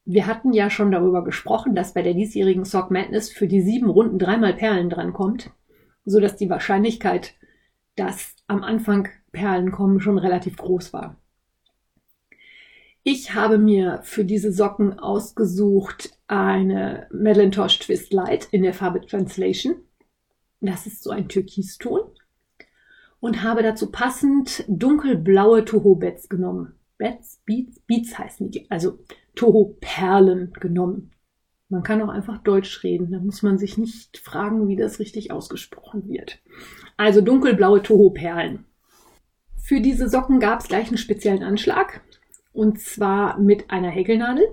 Wir 0.05 0.27
hatten 0.27 0.53
ja 0.53 0.69
schon 0.69 0.91
darüber 0.91 1.25
gesprochen, 1.25 1.75
dass 1.75 1.95
bei 1.95 2.03
der 2.03 2.15
diesjährigen 2.15 2.65
Sock 2.65 2.91
Madness 2.91 3.31
für 3.31 3.49
die 3.49 3.63
sieben 3.63 3.89
Runden 3.89 4.19
dreimal 4.19 4.55
Perlen 4.55 4.91
drankommt, 4.91 5.51
so 6.05 6.21
dass 6.21 6.37
die 6.37 6.51
Wahrscheinlichkeit, 6.51 7.35
dass 7.97 8.37
am 8.47 8.63
Anfang 8.63 9.09
Perlen 9.33 9.73
kommen, 9.73 10.01
schon 10.01 10.19
relativ 10.19 10.57
groß 10.57 10.93
war. 10.93 11.17
Ich 13.03 13.35
habe 13.35 13.59
mir 13.59 14.01
für 14.03 14.25
diese 14.25 14.51
Socken 14.53 14.99
ausgesucht 14.99 16.19
eine 16.27 17.07
Madelinetosh 17.13 17.79
Twist 17.81 18.13
Light 18.13 18.49
in 18.51 18.63
der 18.63 18.73
Farbe 18.73 19.05
Translation. 19.05 19.77
Das 20.61 20.87
ist 20.87 21.03
so 21.03 21.11
ein 21.11 21.29
Türkiston 21.29 22.01
und 23.21 23.43
habe 23.43 23.63
dazu 23.63 23.91
passend 23.91 24.65
dunkelblaue 24.69 25.65
Toho-Bets 25.65 26.31
genommen. 26.31 26.75
Bets, 26.97 27.43
Beats, 27.45 27.81
Beats 27.81 28.19
heißen 28.19 28.51
die, 28.51 28.71
also 28.71 28.99
Toho-Perlen 29.35 30.53
genommen. 30.61 31.13
Man 31.69 31.83
kann 31.83 32.03
auch 32.03 32.09
einfach 32.09 32.39
Deutsch 32.39 32.83
reden. 32.85 33.11
Da 33.11 33.19
muss 33.19 33.43
man 33.43 33.59
sich 33.59 33.79
nicht 33.79 34.19
fragen, 34.19 34.69
wie 34.69 34.77
das 34.77 34.99
richtig 34.99 35.33
ausgesprochen 35.33 36.09
wird. 36.09 36.39
Also 36.97 37.21
dunkelblaue 37.21 37.83
Toho-Perlen. 37.83 38.65
Für 39.57 39.81
diese 39.81 40.09
Socken 40.09 40.41
gab 40.41 40.61
es 40.61 40.69
gleich 40.69 40.89
einen 40.89 40.99
speziellen 40.99 41.43
Anschlag. 41.43 42.03
Und 42.53 42.81
zwar 42.81 43.39
mit 43.39 43.71
einer 43.71 43.89
Häkelnadel. 43.89 44.45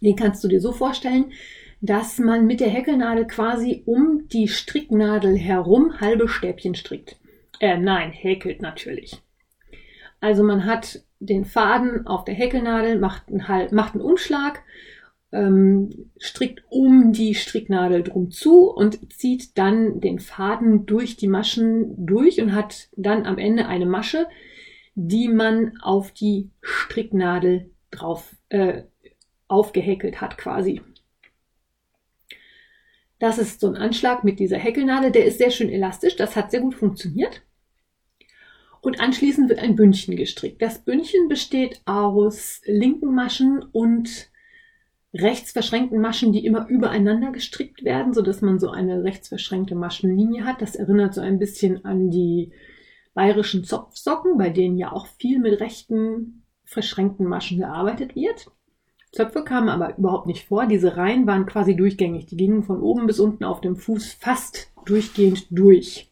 Den 0.00 0.16
kannst 0.16 0.44
du 0.44 0.48
dir 0.48 0.60
so 0.60 0.72
vorstellen, 0.72 1.32
dass 1.80 2.18
man 2.18 2.46
mit 2.46 2.60
der 2.60 2.68
Häkelnadel 2.68 3.26
quasi 3.26 3.82
um 3.86 4.28
die 4.28 4.48
Stricknadel 4.48 5.36
herum 5.36 6.00
halbe 6.00 6.28
Stäbchen 6.28 6.74
strickt. 6.74 7.16
Äh, 7.60 7.78
nein, 7.78 8.10
häkelt 8.10 8.62
natürlich. 8.62 9.20
Also 10.20 10.42
man 10.42 10.64
hat 10.64 11.02
den 11.26 11.44
Faden 11.44 12.06
auf 12.06 12.24
der 12.24 12.34
Häkelnadel, 12.34 12.98
macht 12.98 13.28
einen, 13.28 13.74
macht 13.74 13.94
einen 13.94 14.02
Umschlag, 14.02 14.62
ähm, 15.32 16.10
strickt 16.18 16.64
um 16.70 17.12
die 17.12 17.34
Stricknadel 17.34 18.02
drum 18.02 18.30
zu 18.30 18.70
und 18.70 19.12
zieht 19.12 19.58
dann 19.58 20.00
den 20.00 20.20
Faden 20.20 20.86
durch 20.86 21.16
die 21.16 21.26
Maschen 21.26 22.06
durch 22.06 22.40
und 22.40 22.54
hat 22.54 22.88
dann 22.96 23.26
am 23.26 23.38
Ende 23.38 23.66
eine 23.66 23.86
Masche, 23.86 24.26
die 24.94 25.28
man 25.28 25.78
auf 25.82 26.12
die 26.12 26.50
Stricknadel 26.62 27.70
drauf 27.90 28.36
äh, 28.48 28.84
aufgehäkelt 29.48 30.20
hat 30.20 30.38
quasi. 30.38 30.80
Das 33.18 33.38
ist 33.38 33.60
so 33.60 33.68
ein 33.68 33.76
Anschlag 33.76 34.22
mit 34.22 34.38
dieser 34.38 34.58
Häkelnadel, 34.58 35.10
der 35.10 35.24
ist 35.24 35.38
sehr 35.38 35.50
schön 35.50 35.70
elastisch, 35.70 36.16
das 36.16 36.36
hat 36.36 36.50
sehr 36.50 36.60
gut 36.60 36.74
funktioniert. 36.74 37.42
Und 38.84 39.00
anschließend 39.00 39.48
wird 39.48 39.60
ein 39.60 39.76
Bündchen 39.76 40.14
gestrickt. 40.14 40.60
Das 40.60 40.78
Bündchen 40.78 41.26
besteht 41.26 41.80
aus 41.86 42.60
linken 42.66 43.14
Maschen 43.14 43.62
und 43.72 44.28
rechts 45.14 45.52
verschränkten 45.52 46.02
Maschen, 46.02 46.32
die 46.34 46.44
immer 46.44 46.68
übereinander 46.68 47.32
gestrickt 47.32 47.82
werden, 47.82 48.12
so 48.12 48.20
dass 48.20 48.42
man 48.42 48.58
so 48.58 48.68
eine 48.68 49.02
rechts 49.02 49.28
verschränkte 49.28 49.74
Maschenlinie 49.74 50.44
hat. 50.44 50.60
Das 50.60 50.76
erinnert 50.76 51.14
so 51.14 51.22
ein 51.22 51.38
bisschen 51.38 51.82
an 51.86 52.10
die 52.10 52.52
bayerischen 53.14 53.64
Zopfsocken, 53.64 54.36
bei 54.36 54.50
denen 54.50 54.76
ja 54.76 54.92
auch 54.92 55.06
viel 55.06 55.38
mit 55.38 55.60
rechten 55.60 56.42
verschränkten 56.66 57.26
Maschen 57.26 57.60
gearbeitet 57.60 58.14
wird. 58.14 58.50
Zöpfe 59.12 59.44
kamen 59.44 59.70
aber 59.70 59.96
überhaupt 59.96 60.26
nicht 60.26 60.46
vor. 60.46 60.66
Diese 60.66 60.98
Reihen 60.98 61.26
waren 61.26 61.46
quasi 61.46 61.74
durchgängig. 61.74 62.26
Die 62.26 62.36
gingen 62.36 62.64
von 62.64 62.82
oben 62.82 63.06
bis 63.06 63.18
unten 63.18 63.44
auf 63.44 63.62
dem 63.62 63.76
Fuß 63.76 64.12
fast 64.12 64.70
durchgehend 64.84 65.46
durch 65.48 66.10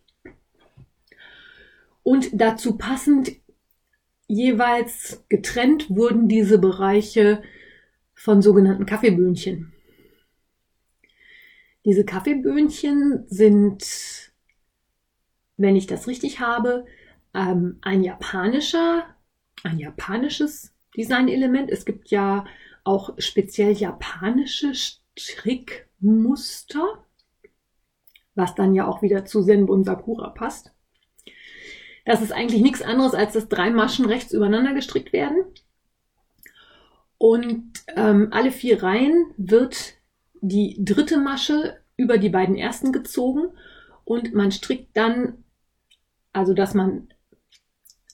und 2.02 2.30
dazu 2.32 2.76
passend 2.76 3.32
jeweils 4.26 5.24
getrennt 5.28 5.90
wurden 5.90 6.28
diese 6.28 6.58
Bereiche 6.58 7.42
von 8.14 8.40
sogenannten 8.42 8.86
Kaffeeböhnchen. 8.86 9.72
Diese 11.84 12.04
Kaffeeböhnchen 12.04 13.24
sind, 13.26 14.32
wenn 15.56 15.76
ich 15.76 15.86
das 15.86 16.06
richtig 16.06 16.40
habe, 16.40 16.86
ähm, 17.34 17.78
ein 17.82 18.02
japanischer, 18.04 19.04
ein 19.64 19.78
japanisches 19.78 20.72
Designelement. 20.96 21.70
Es 21.70 21.84
gibt 21.84 22.10
ja 22.10 22.44
auch 22.84 23.14
speziell 23.18 23.72
japanische 23.72 24.72
Strickmuster, 25.18 27.04
was 28.34 28.54
dann 28.54 28.74
ja 28.74 28.86
auch 28.86 29.02
wieder 29.02 29.24
zu 29.24 29.44
Zenbun 29.44 29.78
und 29.78 29.84
Sakura 29.84 30.30
passt. 30.30 30.72
Das 32.04 32.20
ist 32.20 32.32
eigentlich 32.32 32.62
nichts 32.62 32.82
anderes, 32.82 33.14
als 33.14 33.32
dass 33.32 33.48
drei 33.48 33.70
Maschen 33.70 34.06
rechts 34.06 34.32
übereinander 34.32 34.74
gestrickt 34.74 35.12
werden. 35.12 35.44
Und 37.18 37.72
ähm, 37.94 38.28
alle 38.32 38.50
vier 38.50 38.82
Reihen 38.82 39.32
wird 39.36 39.94
die 40.40 40.76
dritte 40.84 41.18
Masche 41.18 41.78
über 41.96 42.18
die 42.18 42.30
beiden 42.30 42.56
ersten 42.56 42.92
gezogen 42.92 43.52
und 44.04 44.34
man 44.34 44.50
strickt 44.50 44.96
dann, 44.96 45.44
also 46.32 46.52
dass 46.52 46.74
man 46.74 47.08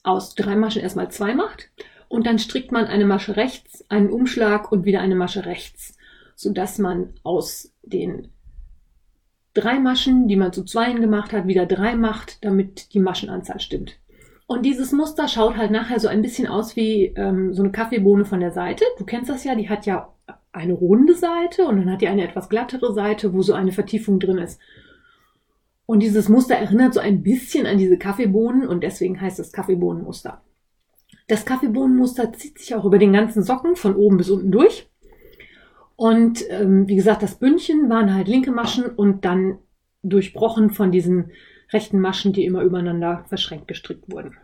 aus 0.03 0.35
drei 0.35 0.55
Maschen 0.55 0.83
erstmal 0.83 1.09
zwei 1.09 1.33
macht 1.33 1.71
und 2.07 2.27
dann 2.27 2.37
strickt 2.37 2.71
man 2.71 2.85
eine 2.85 3.05
Masche 3.05 3.35
rechts, 3.35 3.83
einen 3.89 4.11
Umschlag 4.11 4.71
und 4.71 4.85
wieder 4.85 5.01
eine 5.01 5.15
Masche 5.15 5.45
rechts, 5.45 5.97
sodass 6.35 6.77
man 6.77 7.15
aus 7.23 7.73
den 7.81 8.31
drei 9.53 9.79
Maschen, 9.79 10.27
die 10.27 10.35
man 10.35 10.53
zu 10.53 10.63
zweien 10.63 11.01
gemacht 11.01 11.33
hat, 11.33 11.47
wieder 11.47 11.65
drei 11.65 11.95
macht, 11.95 12.43
damit 12.43 12.93
die 12.93 12.99
Maschenanzahl 12.99 13.59
stimmt. 13.59 13.97
Und 14.47 14.65
dieses 14.65 14.91
Muster 14.91 15.27
schaut 15.27 15.57
halt 15.57 15.69
nachher 15.69 15.99
so 15.99 16.07
ein 16.07 16.23
bisschen 16.23 16.47
aus 16.47 16.75
wie 16.75 17.13
ähm, 17.15 17.53
so 17.53 17.61
eine 17.61 17.71
Kaffeebohne 17.71 18.25
von 18.25 18.39
der 18.39 18.51
Seite. 18.51 18.83
Du 18.97 19.05
kennst 19.05 19.29
das 19.29 19.43
ja, 19.43 19.53
die 19.53 19.69
hat 19.69 19.85
ja 19.85 20.11
eine 20.51 20.73
runde 20.73 21.13
Seite 21.13 21.65
und 21.65 21.77
dann 21.77 21.91
hat 21.91 22.01
die 22.01 22.07
eine 22.07 22.27
etwas 22.27 22.49
glattere 22.49 22.93
Seite, 22.93 23.33
wo 23.33 23.43
so 23.43 23.53
eine 23.53 23.71
Vertiefung 23.71 24.19
drin 24.19 24.39
ist. 24.39 24.59
Und 25.85 26.01
dieses 26.01 26.29
Muster 26.29 26.55
erinnert 26.55 26.93
so 26.93 26.99
ein 26.99 27.21
bisschen 27.23 27.65
an 27.65 27.77
diese 27.77 27.97
Kaffeebohnen 27.97 28.67
und 28.67 28.83
deswegen 28.83 29.21
heißt 29.21 29.39
es 29.39 29.51
Kaffeebohnenmuster. 29.51 30.41
Das 31.27 31.45
Kaffeebohnenmuster 31.45 32.33
zieht 32.33 32.57
sich 32.57 32.73
auch 32.73 32.85
über 32.85 32.97
den 32.97 33.13
ganzen 33.13 33.43
Socken 33.43 33.75
von 33.75 33.95
oben 33.95 34.17
bis 34.17 34.31
unten 34.31 34.51
durch. 34.51 34.88
Und 35.99 36.45
ähm, 36.49 36.87
wie 36.87 36.95
gesagt, 36.95 37.23
das 37.23 37.35
Bündchen 37.35 37.89
waren 37.89 38.15
halt 38.15 38.29
linke 38.29 38.51
Maschen 38.51 38.85
und 38.85 39.25
dann 39.25 39.57
durchbrochen 40.01 40.69
von 40.69 40.93
diesen 40.93 41.33
rechten 41.73 41.99
Maschen, 41.99 42.31
die 42.31 42.45
immer 42.45 42.61
übereinander 42.61 43.25
verschränkt 43.27 43.67
gestrickt 43.67 44.09
wurden. 44.09 44.37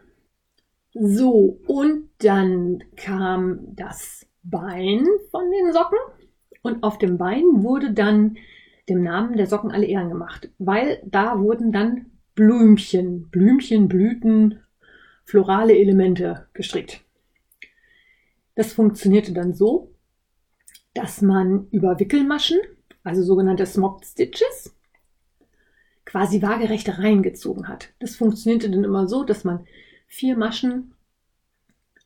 So, 0.94 1.58
und 1.66 2.10
dann 2.18 2.84
kam 2.98 3.74
das 3.74 4.28
Bein 4.44 5.08
von 5.32 5.50
den 5.50 5.72
Socken 5.72 5.98
und 6.62 6.84
auf 6.84 6.98
dem 6.98 7.18
Bein 7.18 7.64
wurde 7.64 7.94
dann 7.94 8.36
dem 8.90 9.02
Namen 9.02 9.38
der 9.38 9.48
Socken 9.48 9.72
alle 9.72 9.86
Ehren 9.86 10.10
gemacht, 10.10 10.50
weil 10.58 11.02
da 11.06 11.40
wurden 11.40 11.72
dann 11.72 12.08
Blümchen, 12.36 13.30
Blümchen, 13.30 13.88
Blüten, 13.88 14.60
florale 15.24 15.78
Elemente 15.78 16.48
gestrickt. 16.52 17.00
Das 18.56 18.74
funktionierte 18.74 19.32
dann 19.32 19.54
so, 19.54 19.95
dass 20.96 21.22
man 21.22 21.68
über 21.70 22.00
Wickelmaschen, 22.00 22.58
also 23.04 23.22
sogenannte 23.22 23.68
Smocked 23.68 24.06
Stitches, 24.06 24.76
quasi 26.06 26.42
waagerechte 26.42 26.98
Reihen 26.98 27.22
gezogen 27.22 27.68
hat. 27.68 27.90
Das 28.00 28.16
funktionierte 28.16 28.72
dann 28.72 28.84
immer 28.84 29.08
so, 29.08 29.24
dass 29.24 29.44
man 29.44 29.68
vier 30.08 30.38
Maschen 30.38 30.96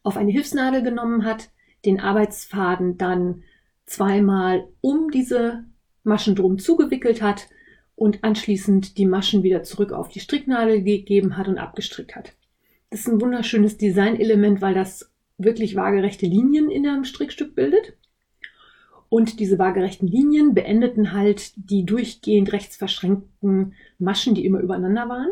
auf 0.03 0.17
eine 0.17 0.31
Hilfsnadel 0.31 0.81
genommen 0.83 1.23
hat, 1.23 1.49
den 1.85 1.99
Arbeitsfaden 1.99 2.97
dann 2.97 3.43
zweimal 3.85 4.67
um 4.81 5.11
diese 5.11 5.65
Maschen 6.03 6.35
drum 6.35 6.57
zugewickelt 6.59 7.21
hat 7.21 7.47
und 7.95 8.23
anschließend 8.23 8.97
die 8.97 9.05
Maschen 9.05 9.43
wieder 9.43 9.63
zurück 9.63 9.91
auf 9.91 10.09
die 10.09 10.19
Stricknadel 10.19 10.81
gegeben 10.81 11.37
hat 11.37 11.47
und 11.47 11.57
abgestrickt 11.57 12.15
hat. 12.15 12.33
Das 12.89 13.01
ist 13.01 13.07
ein 13.07 13.21
wunderschönes 13.21 13.77
Designelement, 13.77 14.61
weil 14.61 14.73
das 14.73 15.11
wirklich 15.37 15.75
waagerechte 15.75 16.25
Linien 16.25 16.71
in 16.71 16.87
einem 16.87 17.03
Strickstück 17.03 17.55
bildet. 17.55 17.93
Und 19.09 19.39
diese 19.39 19.57
waagerechten 19.57 20.07
Linien 20.07 20.53
beendeten 20.53 21.13
halt 21.13 21.53
die 21.55 21.83
durchgehend 21.83 22.53
rechts 22.53 22.77
verschränkten 22.77 23.73
Maschen, 23.97 24.35
die 24.35 24.45
immer 24.45 24.59
übereinander 24.59 25.09
waren. 25.09 25.29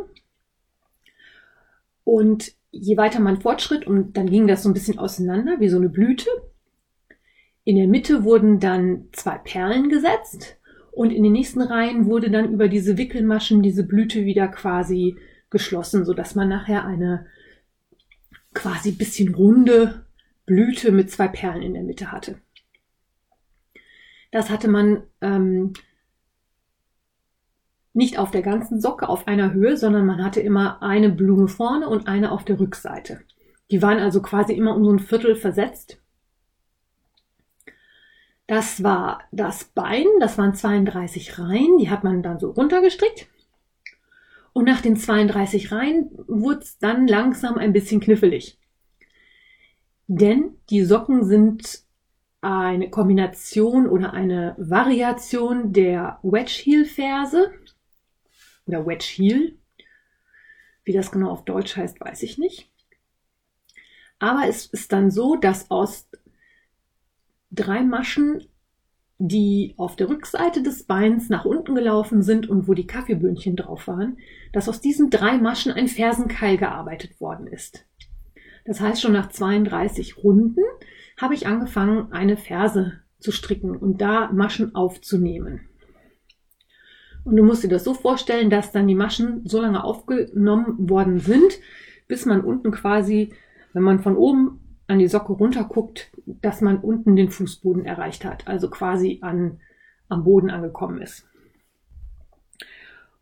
Und 2.03 2.53
je 2.71 2.97
weiter 2.97 3.19
man 3.19 3.41
fortschritt, 3.41 3.85
und 3.85 4.17
dann 4.17 4.29
ging 4.29 4.47
das 4.47 4.63
so 4.63 4.69
ein 4.69 4.73
bisschen 4.73 4.97
auseinander, 4.97 5.59
wie 5.59 5.69
so 5.69 5.77
eine 5.77 5.89
Blüte. 5.89 6.29
In 7.63 7.75
der 7.75 7.87
Mitte 7.87 8.23
wurden 8.23 8.59
dann 8.59 9.09
zwei 9.11 9.37
Perlen 9.37 9.89
gesetzt 9.89 10.57
und 10.91 11.11
in 11.11 11.21
den 11.21 11.33
nächsten 11.33 11.61
Reihen 11.61 12.05
wurde 12.05 12.31
dann 12.31 12.53
über 12.53 12.69
diese 12.69 12.97
Wickelmaschen 12.97 13.61
diese 13.61 13.83
Blüte 13.83 14.25
wieder 14.25 14.47
quasi 14.47 15.17
geschlossen, 15.49 16.05
sodass 16.05 16.33
man 16.33 16.49
nachher 16.49 16.85
eine 16.85 17.27
quasi 18.53 18.91
bisschen 18.91 19.35
runde 19.35 20.05
Blüte 20.45 20.91
mit 20.91 21.11
zwei 21.11 21.27
Perlen 21.27 21.61
in 21.61 21.73
der 21.73 21.83
Mitte 21.83 22.11
hatte. 22.11 22.39
Das 24.31 24.49
hatte 24.49 24.67
man 24.67 25.03
ähm, 25.21 25.73
nicht 27.93 28.19
auf 28.19 28.31
der 28.31 28.43
ganzen 28.43 28.79
Socke 28.79 29.09
auf 29.09 29.27
einer 29.27 29.53
Höhe, 29.53 29.75
sondern 29.75 30.05
man 30.05 30.23
hatte 30.23 30.39
immer 30.39 30.83
eine 30.83 31.09
Blume 31.09 31.47
vorne 31.47 31.89
und 31.89 32.07
eine 32.07 32.31
auf 32.31 32.45
der 32.45 32.59
Rückseite. 32.59 33.21
Die 33.71 33.81
waren 33.81 33.99
also 33.99 34.21
quasi 34.21 34.53
immer 34.53 34.75
um 34.75 34.83
so 34.83 34.91
ein 34.91 34.99
Viertel 34.99 35.35
versetzt. 35.35 35.99
Das 38.45 38.81
war 38.81 39.23
das 39.31 39.65
Bein, 39.65 40.05
das 40.19 40.37
waren 40.37 40.53
32 40.53 41.37
Reihen, 41.37 41.79
die 41.79 41.89
hat 41.89 42.03
man 42.03 42.23
dann 42.23 42.39
so 42.39 42.51
runtergestrickt. 42.51 43.27
Und 44.53 44.65
nach 44.65 44.81
den 44.81 44.95
32 44.95 45.71
Reihen 45.71 46.09
wurde 46.27 46.61
es 46.61 46.77
dann 46.79 47.07
langsam 47.07 47.57
ein 47.57 47.73
bisschen 47.73 47.99
knifflig. 47.99 48.57
Denn 50.07 50.55
die 50.69 50.83
Socken 50.83 51.25
sind 51.25 51.86
eine 52.41 52.89
Kombination 52.89 53.87
oder 53.87 54.13
eine 54.13 54.55
Variation 54.57 55.73
der 55.73 56.19
Wedge 56.23 56.61
Heel 56.63 56.85
Ferse 56.85 57.51
oder 58.65 58.85
Wedge 58.85 59.05
Heel. 59.05 59.57
Wie 60.83 60.93
das 60.93 61.11
genau 61.11 61.31
auf 61.31 61.45
Deutsch 61.45 61.75
heißt, 61.75 61.99
weiß 61.99 62.23
ich 62.23 62.37
nicht. 62.37 62.71
Aber 64.19 64.47
es 64.47 64.67
ist 64.67 64.91
dann 64.91 65.11
so, 65.11 65.35
dass 65.35 65.69
aus 65.69 66.07
drei 67.51 67.83
Maschen 67.83 68.47
die 69.19 69.73
auf 69.77 69.95
der 69.95 70.09
Rückseite 70.09 70.61
des 70.61 70.83
Beins 70.83 71.29
nach 71.29 71.45
unten 71.45 71.73
gelaufen 71.73 72.21
sind 72.21 72.47
und 72.47 72.67
wo 72.67 72.75
die 72.75 72.85
Kaffeeböhnchen 72.85 73.55
drauf 73.55 73.87
waren, 73.87 74.19
dass 74.53 74.69
aus 74.69 74.79
diesen 74.79 75.09
drei 75.09 75.39
Maschen 75.39 75.71
ein 75.71 75.87
Fersenkeil 75.87 76.57
gearbeitet 76.57 77.19
worden 77.19 77.47
ist. 77.47 77.85
Das 78.65 78.79
heißt, 78.79 79.01
schon 79.01 79.13
nach 79.13 79.29
32 79.29 80.17
Runden 80.17 80.61
habe 81.17 81.33
ich 81.33 81.47
angefangen, 81.47 82.11
eine 82.11 82.37
Ferse 82.37 83.01
zu 83.19 83.31
stricken 83.31 83.75
und 83.75 84.01
da 84.01 84.31
Maschen 84.31 84.75
aufzunehmen. 84.75 85.61
Und 87.23 87.35
du 87.35 87.43
musst 87.43 87.63
dir 87.63 87.67
das 87.67 87.83
so 87.83 87.93
vorstellen, 87.93 88.49
dass 88.49 88.71
dann 88.71 88.87
die 88.87 88.95
Maschen 88.95 89.41
so 89.45 89.59
lange 89.59 89.83
aufgenommen 89.83 90.89
worden 90.89 91.19
sind, 91.19 91.59
bis 92.07 92.25
man 92.25 92.41
unten 92.41 92.71
quasi, 92.71 93.33
wenn 93.73 93.83
man 93.83 93.99
von 93.99 94.15
oben 94.15 94.61
an 94.87 94.99
die 94.99 95.09
Socke 95.09 95.33
runterguckt, 95.33 96.09
dass 96.25 96.61
man 96.61 96.77
unten 96.77 97.17
den 97.17 97.29
Fußboden 97.29 97.85
erreicht 97.85 98.23
hat, 98.23 98.47
also 98.47 98.69
quasi 98.69 99.19
an, 99.21 99.59
am 100.07 100.23
Boden 100.23 100.49
angekommen 100.49 101.01
ist. 101.01 101.27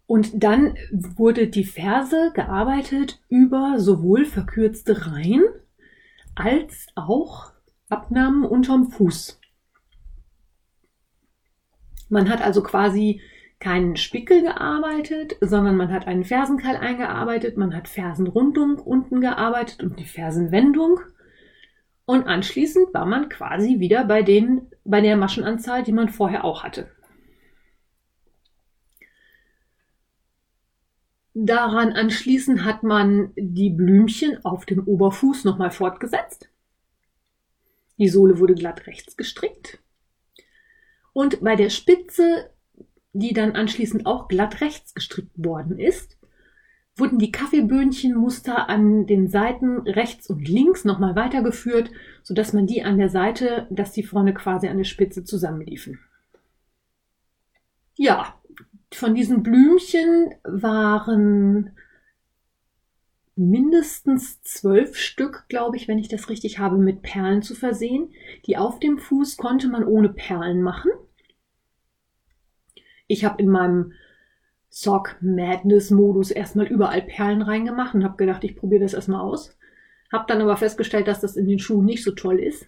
Und 0.06 0.44
dann 0.44 0.76
wurde 0.92 1.48
die 1.48 1.64
Ferse 1.64 2.32
gearbeitet 2.36 3.24
über 3.28 3.80
sowohl 3.80 4.26
verkürzte 4.26 5.08
Reihen 5.08 5.44
als 6.36 6.88
auch 6.94 7.55
Abnahmen 7.90 8.44
unterm 8.44 8.90
Fuß. 8.90 9.40
Man 12.10 12.30
hat 12.30 12.42
also 12.42 12.64
quasi 12.64 13.22
keinen 13.60 13.96
Spickel 13.96 14.42
gearbeitet, 14.42 15.38
sondern 15.42 15.78
man 15.78 15.92
hat 15.92 16.08
einen 16.08 16.24
Fersenkeil 16.24 16.76
eingearbeitet, 16.76 17.58
man 17.58 17.76
hat 17.76 17.88
Fersenrundung 17.88 18.80
unten 18.80 19.22
gearbeitet 19.22 19.82
und 19.84 20.00
die 20.00 20.06
Fersenwendung. 20.06 21.00
Und 22.06 22.28
anschließend 22.28 22.94
war 22.94 23.06
man 23.06 23.30
quasi 23.30 23.80
wieder 23.80 24.06
bei, 24.06 24.22
den, 24.22 24.70
bei 24.84 25.02
der 25.02 25.18
Maschenanzahl, 25.18 25.84
die 25.84 25.92
man 25.92 26.10
vorher 26.10 26.44
auch 26.44 26.64
hatte. 26.64 26.92
Daran 31.34 31.92
anschließend 31.92 32.64
hat 32.64 32.84
man 32.84 33.34
die 33.36 33.70
Blümchen 33.70 34.46
auf 34.46 34.66
dem 34.66 34.88
Oberfuß 34.88 35.44
nochmal 35.44 35.72
fortgesetzt. 35.72 36.50
Die 37.98 38.10
Sohle 38.10 38.40
wurde 38.40 38.56
glatt 38.56 38.88
rechts 38.88 39.18
gestrickt. 39.18 39.80
Und 41.14 41.42
bei 41.42 41.56
der 41.56 41.70
Spitze, 41.70 42.50
die 43.14 43.34
dann 43.34 43.54
anschließend 43.54 44.06
auch 44.06 44.28
glatt 44.28 44.62
rechts 44.62 44.94
gestrickt 44.94 45.32
worden 45.38 45.80
ist, 45.80 46.18
wurden 46.98 47.20
die 47.20 47.32
Kaffeeböhnchenmuster 47.32 48.70
an 48.70 49.06
den 49.06 49.28
Seiten 49.28 49.80
rechts 49.80 50.30
und 50.30 50.48
links 50.48 50.86
nochmal 50.86 51.16
weitergeführt, 51.16 51.92
sodass 52.24 52.54
man 52.54 52.68
die 52.68 52.84
an 52.84 52.98
der 52.98 53.10
Seite, 53.10 53.68
dass 53.70 53.92
die 53.92 54.04
vorne 54.04 54.34
quasi 54.34 54.68
an 54.68 54.78
der 54.78 54.86
Spitze 54.86 55.24
zusammenliefen. 55.24 56.00
Ja, 57.96 58.40
von 58.94 59.16
diesen 59.16 59.44
Blümchen 59.44 60.34
waren 60.44 61.72
mindestens 63.36 64.42
zwölf 64.44 64.96
Stück, 64.96 65.46
glaube 65.50 65.76
ich, 65.76 65.88
wenn 65.88 66.00
ich 66.00 66.08
das 66.08 66.30
richtig 66.30 66.60
habe, 66.60 66.78
mit 66.78 67.02
Perlen 67.02 67.42
zu 67.42 67.54
versehen. 67.54 68.14
Die 68.46 68.58
auf 68.58 68.80
dem 68.80 68.98
Fuß 68.98 69.38
konnte 69.38 69.68
man 69.68 69.84
ohne 69.84 70.10
Perlen 70.10 70.62
machen. 70.62 70.92
Ich 73.08 73.26
habe 73.26 73.42
in 73.42 73.50
meinem 73.50 73.94
Sock 74.70 75.18
Madness 75.22 75.92
Modus 75.92 76.32
erstmal 76.32 76.66
überall 76.66 77.02
Perlen 77.02 77.42
reingemacht 77.42 77.94
und 77.94 78.04
habe 78.04 78.18
gedacht, 78.18 78.44
ich 78.44 78.56
probiere 78.56 78.82
das 78.82 78.94
erstmal 78.94 79.22
aus. 79.22 79.58
Habe 80.12 80.26
dann 80.28 80.42
aber 80.42 80.58
festgestellt, 80.58 81.08
dass 81.08 81.22
das 81.22 81.36
in 81.36 81.48
den 81.48 81.60
Schuhen 81.60 81.86
nicht 81.86 82.04
so 82.04 82.12
toll 82.12 82.40
ist. 82.40 82.68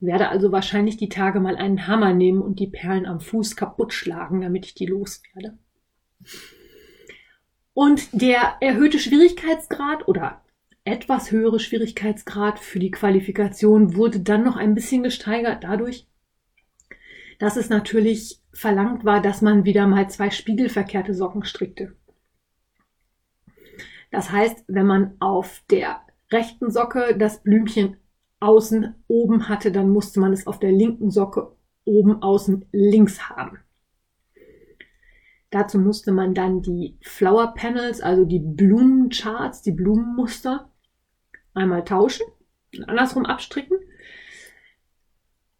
Werde 0.00 0.28
also 0.28 0.50
wahrscheinlich 0.50 0.96
die 0.96 1.08
Tage 1.08 1.40
mal 1.40 1.56
einen 1.56 1.86
Hammer 1.86 2.14
nehmen 2.14 2.40
und 2.40 2.58
die 2.58 2.68
Perlen 2.68 3.06
am 3.06 3.20
Fuß 3.20 3.54
kaputt 3.54 3.92
schlagen, 3.92 4.40
damit 4.40 4.66
ich 4.66 4.74
die 4.74 4.86
loswerde. 4.86 5.58
Und 7.80 8.10
der 8.12 8.56
erhöhte 8.60 8.98
Schwierigkeitsgrad 8.98 10.06
oder 10.06 10.42
etwas 10.84 11.30
höhere 11.30 11.58
Schwierigkeitsgrad 11.58 12.58
für 12.58 12.78
die 12.78 12.90
Qualifikation 12.90 13.96
wurde 13.96 14.20
dann 14.20 14.44
noch 14.44 14.56
ein 14.56 14.74
bisschen 14.74 15.02
gesteigert 15.02 15.64
dadurch, 15.64 16.06
dass 17.38 17.56
es 17.56 17.70
natürlich 17.70 18.42
verlangt 18.52 19.06
war, 19.06 19.22
dass 19.22 19.40
man 19.40 19.64
wieder 19.64 19.86
mal 19.86 20.10
zwei 20.10 20.28
spiegelverkehrte 20.28 21.14
Socken 21.14 21.42
strickte. 21.42 21.96
Das 24.10 24.30
heißt, 24.30 24.64
wenn 24.68 24.84
man 24.84 25.16
auf 25.18 25.62
der 25.70 26.02
rechten 26.30 26.70
Socke 26.70 27.16
das 27.16 27.42
Blümchen 27.42 27.96
außen 28.40 28.94
oben 29.08 29.48
hatte, 29.48 29.72
dann 29.72 29.88
musste 29.88 30.20
man 30.20 30.34
es 30.34 30.46
auf 30.46 30.58
der 30.58 30.72
linken 30.72 31.10
Socke 31.10 31.56
oben 31.86 32.20
außen 32.20 32.66
links 32.72 33.30
haben. 33.30 33.58
Dazu 35.50 35.78
musste 35.78 36.12
man 36.12 36.34
dann 36.34 36.62
die 36.62 36.96
Flower 37.02 37.54
Panels, 37.54 38.00
also 38.00 38.24
die 38.24 38.38
Blumencharts, 38.38 39.62
die 39.62 39.72
Blumenmuster, 39.72 40.70
einmal 41.54 41.84
tauschen 41.84 42.26
und 42.76 42.88
andersrum 42.88 43.26
abstricken. 43.26 43.78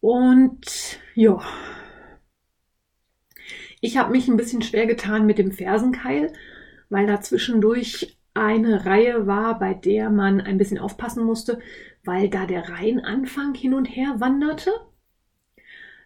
Und 0.01 0.99
ja, 1.15 1.41
ich 3.81 3.97
habe 3.97 4.13
mich 4.13 4.29
ein 4.29 4.37
bisschen 4.37 4.63
schwer 4.63 4.87
getan 4.87 5.27
mit 5.27 5.39
dem 5.39 5.53
Fersenkeil, 5.53 6.33
weil 6.89 7.07
da 7.07 7.21
zwischendurch 7.21 8.17
eine 8.35 8.87
Reihe 8.87 9.27
war, 9.27 9.59
bei 9.59 9.75
der 9.75 10.11
man 10.11 10.41
ein 10.41 10.59
bisschen 10.59 10.79
aufpassen 10.79 11.25
musste, 11.25 11.61
weil 12.05 12.29
da 12.29 12.47
der 12.47 12.69
Reihenanfang 12.69 13.55
hin 13.55 13.75
und 13.75 13.87
her 13.87 14.17
wanderte. 14.19 14.71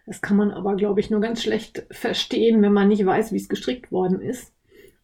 Das 0.05 0.21
kann 0.21 0.37
man 0.37 0.51
aber, 0.51 0.75
glaube 0.75 0.99
ich, 0.99 1.09
nur 1.09 1.21
ganz 1.21 1.41
schlecht 1.41 1.85
verstehen, 1.91 2.61
wenn 2.61 2.73
man 2.73 2.87
nicht 2.87 3.05
weiß, 3.05 3.31
wie 3.31 3.37
es 3.37 3.49
gestrickt 3.49 3.91
worden 3.91 4.21
ist. 4.21 4.53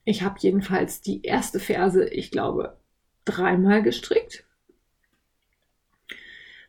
Ich 0.04 0.24
habe 0.24 0.36
jedenfalls 0.40 1.02
die 1.02 1.24
erste 1.24 1.60
Ferse, 1.60 2.08
ich 2.08 2.32
glaube, 2.32 2.78
dreimal 3.26 3.82
gestrickt. 3.82 4.46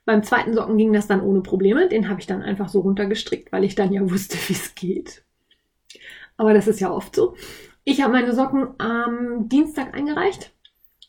Beim 0.05 0.23
zweiten 0.23 0.55
Socken 0.55 0.79
ging 0.79 0.92
das 0.92 1.07
dann 1.07 1.21
ohne 1.21 1.42
Probleme. 1.42 1.88
Den 1.88 2.09
habe 2.09 2.21
ich 2.21 2.27
dann 2.27 2.42
einfach 2.42 2.68
so 2.68 2.81
runtergestrickt, 2.81 3.53
weil 3.53 3.64
ich 3.64 3.75
dann 3.75 3.92
ja 3.92 4.11
wusste, 4.11 4.37
wie 4.49 4.55
es 4.55 4.75
geht. 4.75 5.23
Aber 6.37 6.55
das 6.55 6.66
ist 6.66 6.81
ja 6.81 6.90
oft 6.90 7.14
so. 7.14 7.37
Ich 7.85 8.01
habe 8.03 8.12
meine 8.12 8.35
Socken 8.35 8.68
am 8.79 9.49
Dienstag 9.49 9.95
eingereicht 9.95 10.53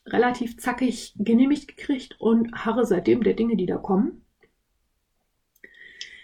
relativ 0.06 0.58
zackig 0.58 1.14
genehmigt 1.18 1.68
gekriegt 1.68 2.20
und 2.20 2.54
harre 2.54 2.86
seitdem 2.86 3.24
der 3.24 3.34
Dinge, 3.34 3.56
die 3.56 3.66
da 3.66 3.78
kommen. 3.78 4.23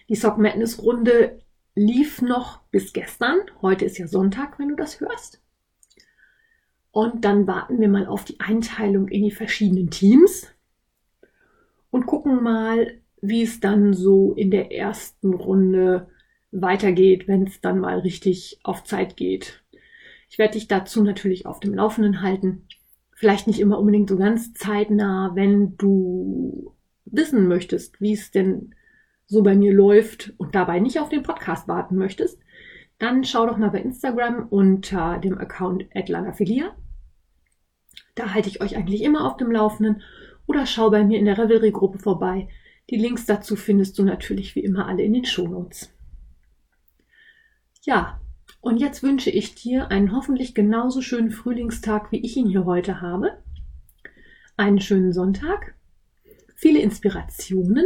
Die 0.09 0.15
Sock 0.15 0.37
Madness 0.37 0.81
Runde 0.81 1.39
lief 1.75 2.21
noch 2.21 2.61
bis 2.71 2.91
gestern. 2.91 3.39
Heute 3.61 3.85
ist 3.85 3.97
ja 3.97 4.07
Sonntag, 4.07 4.59
wenn 4.59 4.69
du 4.69 4.75
das 4.75 4.99
hörst. 4.99 5.41
Und 6.91 7.23
dann 7.23 7.47
warten 7.47 7.79
wir 7.79 7.87
mal 7.87 8.07
auf 8.07 8.25
die 8.25 8.39
Einteilung 8.39 9.07
in 9.07 9.23
die 9.23 9.31
verschiedenen 9.31 9.89
Teams 9.89 10.47
und 11.91 12.05
gucken 12.05 12.43
mal, 12.43 12.99
wie 13.21 13.43
es 13.43 13.59
dann 13.59 13.93
so 13.93 14.33
in 14.33 14.51
der 14.51 14.71
ersten 14.71 15.33
Runde 15.33 16.09
weitergeht, 16.51 17.27
wenn 17.27 17.43
es 17.43 17.61
dann 17.61 17.79
mal 17.79 17.99
richtig 17.99 18.59
auf 18.63 18.83
Zeit 18.83 19.15
geht. 19.15 19.63
Ich 20.29 20.37
werde 20.37 20.53
dich 20.53 20.67
dazu 20.67 21.03
natürlich 21.03 21.45
auf 21.45 21.59
dem 21.59 21.73
Laufenden 21.73 22.21
halten 22.21 22.65
vielleicht 23.19 23.47
nicht 23.47 23.59
immer 23.59 23.77
unbedingt 23.77 24.09
so 24.09 24.15
ganz 24.15 24.53
zeitnah, 24.53 25.31
wenn 25.35 25.75
du 25.75 26.73
wissen 27.03 27.49
möchtest, 27.49 27.99
wie 27.99 28.13
es 28.13 28.31
denn 28.31 28.73
so 29.29 29.43
bei 29.43 29.55
mir 29.55 29.73
läuft 29.73 30.33
und 30.37 30.55
dabei 30.55 30.79
nicht 30.79 30.99
auf 30.99 31.09
den 31.09 31.23
Podcast 31.23 31.67
warten 31.67 31.95
möchtest, 31.95 32.39
dann 32.97 33.23
schau 33.23 33.45
doch 33.45 33.57
mal 33.57 33.69
bei 33.69 33.79
Instagram 33.79 34.47
unter 34.49 35.19
dem 35.19 35.37
Account 35.37 35.85
@lanafilia. 35.93 36.75
Da 38.15 38.33
halte 38.33 38.49
ich 38.49 38.59
euch 38.59 38.75
eigentlich 38.75 39.03
immer 39.03 39.25
auf 39.25 39.37
dem 39.37 39.51
Laufenden 39.51 40.01
oder 40.47 40.65
schau 40.65 40.89
bei 40.89 41.05
mir 41.05 41.19
in 41.19 41.25
der 41.25 41.37
Revelry 41.37 41.71
Gruppe 41.71 41.99
vorbei. 41.99 42.49
Die 42.89 42.97
Links 42.97 43.27
dazu 43.27 43.55
findest 43.55 43.99
du 43.99 44.03
natürlich 44.03 44.55
wie 44.55 44.61
immer 44.61 44.87
alle 44.87 45.03
in 45.03 45.13
den 45.13 45.25
Shownotes. 45.25 45.93
Ja, 47.83 48.19
und 48.61 48.77
jetzt 48.77 49.03
wünsche 49.03 49.29
ich 49.29 49.53
dir 49.53 49.91
einen 49.91 50.11
hoffentlich 50.11 50.55
genauso 50.55 51.01
schönen 51.01 51.29
Frühlingstag, 51.29 52.11
wie 52.11 52.25
ich 52.25 52.35
ihn 52.35 52.47
hier 52.47 52.65
heute 52.65 52.99
habe. 52.99 53.37
Einen 54.57 54.81
schönen 54.81 55.13
Sonntag, 55.13 55.75
viele 56.55 56.79
Inspirationen 56.79 57.85